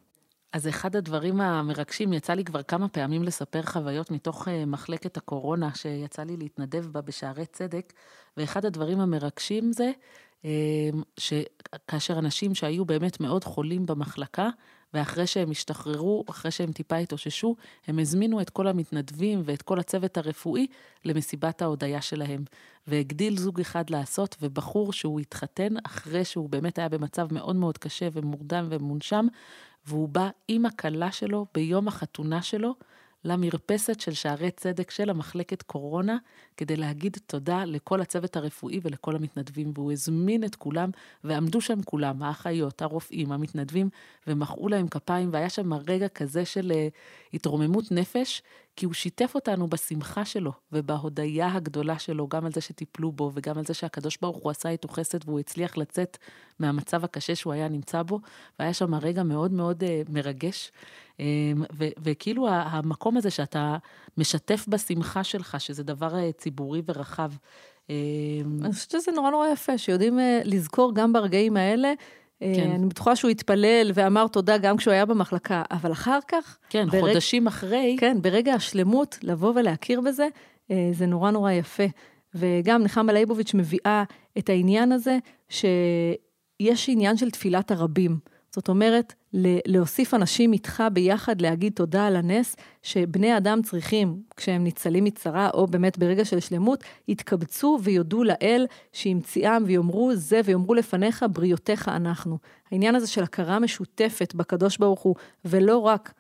אז 0.54 0.68
אחד 0.68 0.96
הדברים 0.96 1.42
המרגשים, 1.42 2.14
יצא 2.14 2.34
לי 2.34 2.44
כבר 2.44 2.64
כמה 2.64 2.88
פעמים 2.88 3.24
לספר 3.24 3.62
חוויות 3.62 4.12
מתוך 4.12 4.48
אה, 4.48 4.66
מחלקת 4.66 5.18
הקורונה, 5.18 5.76
שיצא 5.76 6.24
לי 6.24 6.38
להתנדב 6.38 6.86
בה 6.86 7.02
בשערי 7.02 7.46
צדק, 7.46 7.94
ואחד 8.38 8.66
הדברים 8.66 9.00
המרגשים 9.00 9.74
זה 9.74 9.92
אה, 10.46 10.50
שכאשר 11.18 12.20
אנשים 12.20 12.56
שהיו 12.56 12.86
באמת 12.86 13.20
מאוד 13.20 13.44
חולים 13.44 13.86
במחלקה, 13.86 14.50
ואחרי 14.93 15.27
שהם 15.27 15.51
השתחררו, 15.51 16.23
אחרי 16.30 16.51
שהם 16.51 16.71
טיפה 16.71 16.95
התאוששו, 16.95 17.56
הם 17.88 17.99
הזמינו 17.99 18.41
את 18.41 18.49
כל 18.49 18.67
המתנדבים 18.67 19.41
ואת 19.45 19.62
כל 19.62 19.80
הצוות 19.80 20.17
הרפואי 20.17 20.67
למסיבת 21.06 21.62
ההודיה 21.62 22.01
שלהם. 22.01 22.43
והגדיל 22.88 23.38
זוג 23.38 23.60
אחד 23.60 23.89
לעשות, 23.89 24.36
ובחור 24.41 24.93
שהוא 24.93 25.19
התחתן 25.19 25.73
אחרי 25.86 26.25
שהוא 26.25 26.49
באמת 26.49 26.80
היה 26.80 26.89
במצב 26.89 27.34
מאוד 27.34 27.56
מאוד 27.56 27.77
קשה 27.77 28.08
ומורדם 28.13 28.67
ומונשם, 28.69 29.27
והוא 29.86 30.10
בא 30.10 30.30
עם 30.47 30.65
הכלה 30.65 31.12
שלו 31.12 31.45
ביום 31.54 31.88
החתונה 31.88 32.41
שלו 32.41 32.75
למרפסת 33.24 34.00
של 34.00 34.14
שערי 34.14 34.52
צדק 34.52 34.92
של 34.92 35.10
המחלקת 35.10 35.62
קורונה, 35.62 36.18
כדי 36.58 36.76
להגיד 36.76 37.18
תודה 37.26 37.66
לכל 37.66 38.02
הצוות 38.02 38.36
הרפואי 38.36 38.80
ולכל 38.84 39.16
המתנדבים, 39.16 39.72
והוא 39.76 39.92
הזמין 39.92 40.44
את 40.44 40.56
כולם, 40.56 40.90
ועמדו 41.24 41.62
שם 41.62 41.82
כולם, 41.86 42.24
האחיות, 42.24 42.82
הרופאים, 42.82 43.32
המתנדבים, 43.32 43.90
ומחאו 44.28 44.68
להם 44.68 44.88
כפיים, 44.88 45.30
והיה 45.34 45.50
שם 45.50 45.74
רגע 45.74 46.08
כזה 46.08 46.46
של 46.46 46.72
uh, 46.72 46.94
התרוממות 47.34 47.92
נפש, 47.92 48.42
כי 48.76 48.86
הוא 48.86 48.94
שיתף 48.94 49.32
אותנו 49.36 49.68
בשמחה 49.68 50.26
שלו 50.26 50.52
ובהודיה 50.72 51.54
הגדולה 51.54 52.00
שלו, 52.00 52.28
גם 52.28 52.46
על 52.46 52.52
זה 52.52 52.62
שטיפלו 52.62 53.12
בו 53.12 53.32
וגם 53.34 53.58
על 53.58 53.66
זה 53.66 53.74
שהקדוש 53.74 54.18
ברוך 54.22 54.38
הוא 54.38 54.52
עשה 54.52 54.70
איתו 54.70 54.88
חסד 54.88 55.20
והוא 55.26 55.40
הצליח 55.40 55.78
לצאת 55.78 56.18
מהמצב 56.60 57.04
הקשה 57.04 57.36
שהוא 57.36 57.54
היה 57.54 57.68
נמצא 57.68 58.04
בו, 58.04 58.20
והיה 58.60 58.74
שם 58.74 58.96
רגע 58.96 59.24
מאוד 59.24 59.52
מאוד 59.52 59.84
uh, 59.84 60.12
מרגש. 60.12 60.72
Um, 61.18 61.22
ו- 61.74 61.88
וכאילו 62.04 62.50
המקום 62.50 63.18
הזה 63.18 63.30
שאתה 63.30 63.78
משתף 64.18 64.66
בשמחה 64.68 65.24
שלך, 65.24 65.56
שזה 65.60 65.84
דבר 65.84 66.14
uh, 66.14 66.38
ציבורי 66.38 66.82
ורחב. 66.86 67.32
אני 67.90 68.74
חושבת 68.74 68.92
שזה 68.92 69.12
נורא 69.12 69.30
נורא 69.32 69.48
יפה, 69.48 69.78
שיודעים 69.78 70.20
לזכור 70.44 70.96
גם 70.96 71.14
ברגעים 71.14 71.58
האלה. 71.58 71.94
כן. 72.56 72.71
אני 72.75 72.86
בטוחה 72.86 73.15
שהוא 73.15 73.32
התפלל 73.32 73.91
ואמר 73.93 74.27
תודה 74.27 74.58
גם 74.58 74.77
כשהוא 74.77 74.91
היה 74.91 75.06
במחלקה, 75.06 75.63
אבל 75.71 75.91
אחר 75.91 76.19
כך... 76.27 76.58
כן, 76.69 76.88
ברג... 76.91 77.01
חודשים 77.01 77.47
אחרי. 77.47 77.95
כן, 77.99 78.17
ברגע 78.21 78.54
השלמות, 78.54 79.17
לבוא 79.23 79.54
ולהכיר 79.56 80.01
בזה, 80.01 80.27
זה 80.91 81.06
נורא 81.06 81.32
נורא 81.32 81.51
יפה. 81.51 81.84
וגם 82.36 82.84
נחמה 82.84 83.13
ליבוביץ' 83.13 83.54
מביאה 83.54 84.04
את 84.38 84.49
העניין 84.49 84.91
הזה, 84.91 85.17
שיש 85.49 86.89
עניין 86.89 87.17
של 87.17 87.32
תפילת 87.32 87.71
הרבים. 87.71 88.17
זאת 88.51 88.69
אומרת, 88.69 89.13
להוסיף 89.34 90.13
אנשים 90.13 90.54
איתך 90.54 90.84
ביחד 90.94 91.41
להגיד 91.41 91.74
תודה 91.74 92.08
על 92.08 92.15
הנס, 92.15 92.56
שבני 92.84 93.38
אדם 93.38 93.62
צריכים, 93.62 94.22
כשהם 94.36 94.63
ניצלים 94.63 95.04
מצרה, 95.04 95.50
או 95.54 95.67
באמת 95.67 95.98
ברגע 95.98 96.26
של 96.26 96.39
שלמות, 96.39 96.84
יתקבצו 97.08 97.80
ויודו 97.84 98.24
לאל 98.24 98.67
שהמציאם 98.94 99.63
ויאמרו 99.65 100.15
זה 100.15 100.41
ויאמרו 100.46 100.74
לפניך 100.74 101.26
בריאותיך 101.32 101.88
אנחנו. 101.88 102.38
העניין 102.72 102.96
הזה 102.96 103.08
של 103.08 103.24
הכרה 103.24 103.60
משותפת 103.60 104.34
בקדוש 104.36 104.78
ברוך 104.78 105.02
הוא, 105.02 105.15
ולא 105.46 105.78
רק 105.78 106.13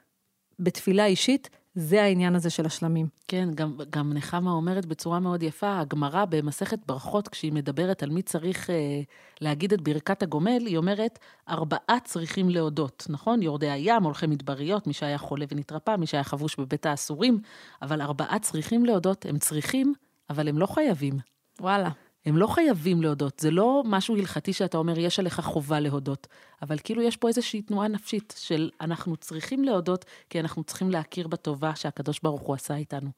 בתפילה 0.59 1.05
אישית, 1.05 1.49
זה 1.75 2.03
העניין 2.03 2.35
הזה 2.35 2.49
של 2.49 2.65
השלמים. 2.65 3.07
כן, 3.27 3.49
גם, 3.55 3.77
גם 3.89 4.13
נחמה 4.13 4.51
אומרת 4.51 4.85
בצורה 4.85 5.19
מאוד 5.19 5.43
יפה, 5.43 5.79
הגמרא 5.79 6.25
במסכת 6.25 6.79
ברכות, 6.85 7.27
כשהיא 7.27 7.53
מדברת 7.53 8.03
על 8.03 8.09
מי 8.09 8.21
צריך 8.21 8.69
אה, 8.69 9.01
להגיד 9.41 9.73
את 9.73 9.81
ברכת 9.81 10.23
הגומל, 10.23 10.65
היא 10.65 10.77
אומרת, 10.77 11.19
ארבעה 11.49 11.97
צריכים 12.03 12.49
להודות, 12.49 13.07
נכון? 13.09 13.41
יורדי 13.41 13.69
הים, 13.69 14.03
הולכי 14.03 14.27
מדבריות, 14.27 14.87
מי 14.87 14.93
שהיה 14.93 15.17
חולה 15.17 15.45
ונתרפא, 15.51 15.95
מי 15.95 16.07
שהיה 16.07 16.23
חבוש 16.23 16.55
בבית 16.55 16.85
האסורים, 16.85 17.39
אבל 17.81 18.01
ארבעה 18.01 18.39
צריכים 18.39 18.85
להודות, 18.85 19.25
הם 19.25 19.39
צריכים, 19.39 19.93
אבל 20.29 20.47
הם 20.47 20.57
לא 20.57 20.65
חייבים. 20.65 21.19
וואלה. 21.59 21.89
הם 22.25 22.37
לא 22.37 22.47
חייבים 22.47 23.01
להודות, 23.01 23.39
זה 23.39 23.51
לא 23.51 23.83
משהו 23.85 24.17
הלכתי 24.17 24.53
שאתה 24.53 24.77
אומר, 24.77 24.99
יש 24.99 25.19
עליך 25.19 25.39
חובה 25.41 25.79
להודות, 25.79 26.27
אבל 26.61 26.77
כאילו 26.83 27.01
יש 27.01 27.17
פה 27.17 27.27
איזושהי 27.27 27.61
תנועה 27.61 27.87
נפשית 27.87 28.33
של 28.37 28.69
אנחנו 28.81 29.17
צריכים 29.17 29.63
להודות, 29.63 30.05
כי 30.29 30.39
אנחנו 30.39 30.63
צריכים 30.63 30.89
להכיר 30.89 31.27
בטובה 31.27 31.75
שהקדוש 31.75 32.19
ברוך 32.23 32.41
הוא 32.41 32.55
עשה 32.55 32.75
איתנו. 32.75 33.09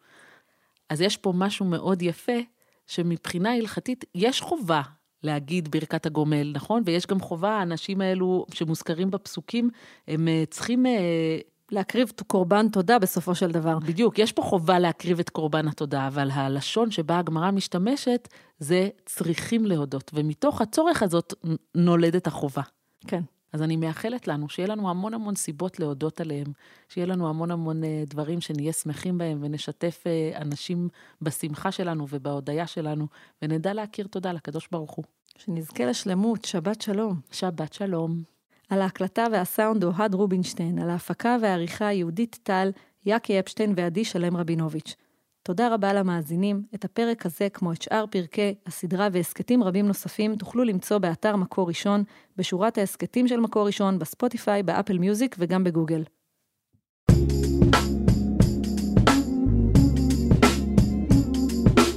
אז 0.89 1.01
יש 1.01 1.17
פה 1.17 1.33
משהו 1.35 1.65
מאוד 1.65 2.01
יפה, 2.01 2.39
שמבחינה 2.87 3.53
הלכתית 3.53 4.05
יש 4.15 4.41
חובה 4.41 4.81
להגיד 5.23 5.71
ברכת 5.71 6.05
הגומל, 6.05 6.51
נכון? 6.55 6.83
ויש 6.85 7.07
גם 7.07 7.19
חובה, 7.19 7.49
האנשים 7.49 8.01
האלו 8.01 8.45
שמוזכרים 8.53 9.11
בפסוקים, 9.11 9.69
הם 10.07 10.27
אה, 10.27 10.43
צריכים 10.49 10.85
אה, 10.85 11.39
להקריב 11.71 12.11
קורבן 12.27 12.69
תודה 12.69 12.99
בסופו 12.99 13.35
של 13.35 13.51
דבר. 13.51 13.79
בדיוק, 13.79 14.19
יש 14.19 14.31
פה 14.31 14.41
חובה 14.41 14.79
להקריב 14.79 15.19
את 15.19 15.29
קורבן 15.29 15.67
התודה, 15.67 16.07
אבל 16.07 16.31
הלשון 16.31 16.91
שבה 16.91 17.19
הגמרא 17.19 17.51
משתמשת, 17.51 18.27
זה 18.59 18.89
צריכים 19.05 19.65
להודות, 19.65 20.11
ומתוך 20.13 20.61
הצורך 20.61 21.03
הזאת 21.03 21.33
נולדת 21.75 22.27
החובה. 22.27 22.61
כן. 23.07 23.21
אז 23.53 23.61
אני 23.61 23.75
מאחלת 23.75 24.27
לנו 24.27 24.49
שיהיה 24.49 24.67
לנו 24.67 24.89
המון 24.89 25.13
המון 25.13 25.35
סיבות 25.35 25.79
להודות 25.79 26.21
עליהם, 26.21 26.47
שיהיה 26.89 27.07
לנו 27.07 27.29
המון 27.29 27.51
המון 27.51 27.83
אה, 27.83 28.03
דברים 28.07 28.41
שנהיה 28.41 28.73
שמחים 28.73 29.17
בהם 29.17 29.39
ונשתף 29.41 30.03
אה, 30.07 30.41
אנשים 30.41 30.89
בשמחה 31.21 31.71
שלנו 31.71 32.07
ובהודיה 32.09 32.67
שלנו, 32.67 33.07
ונדע 33.41 33.73
להכיר 33.73 34.07
תודה 34.07 34.31
לקדוש 34.31 34.67
ברוך 34.71 34.91
הוא. 34.91 35.05
שנזכה 35.37 35.85
לשלמות, 35.85 36.45
שבת 36.45 36.81
שלום. 36.81 37.19
שבת 37.31 37.73
שלום. 37.73 38.32
על 38.69 38.81
ההקלטה 38.81 39.25
והסאונד 39.31 39.83
אוהד 39.83 40.13
רובינשטיין, 40.13 40.79
על 40.79 40.89
ההפקה 40.89 41.37
והעריכה 41.41 41.93
יהודית 41.93 42.39
טל, 42.43 42.71
יאקי 43.05 43.39
אפשטיין 43.39 43.73
ועדי 43.75 44.05
שלם 44.05 44.37
רבינוביץ'. 44.37 44.95
תודה 45.43 45.73
רבה 45.73 45.93
למאזינים. 45.93 46.63
את 46.75 46.85
הפרק 46.85 47.25
הזה, 47.25 47.49
כמו 47.49 47.71
את 47.71 47.81
שאר 47.81 48.05
פרקי 48.09 48.55
הסדרה 48.65 49.07
והסכתים 49.11 49.63
רבים 49.63 49.87
נוספים, 49.87 50.35
תוכלו 50.35 50.63
למצוא 50.63 50.97
באתר 50.97 51.35
מקור 51.35 51.67
ראשון, 51.67 52.03
בשורת 52.37 52.77
ההסכתים 52.77 53.27
של 53.27 53.39
מקור 53.39 53.67
ראשון, 53.67 53.99
בספוטיפיי, 53.99 54.63
באפל 54.63 54.97
מיוזיק 54.97 55.35
וגם 55.39 55.63
בגוגל. 55.63 56.03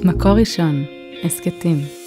מקור 0.05 0.33
ראשון, 0.33 0.85
הסכתים. 1.25 2.06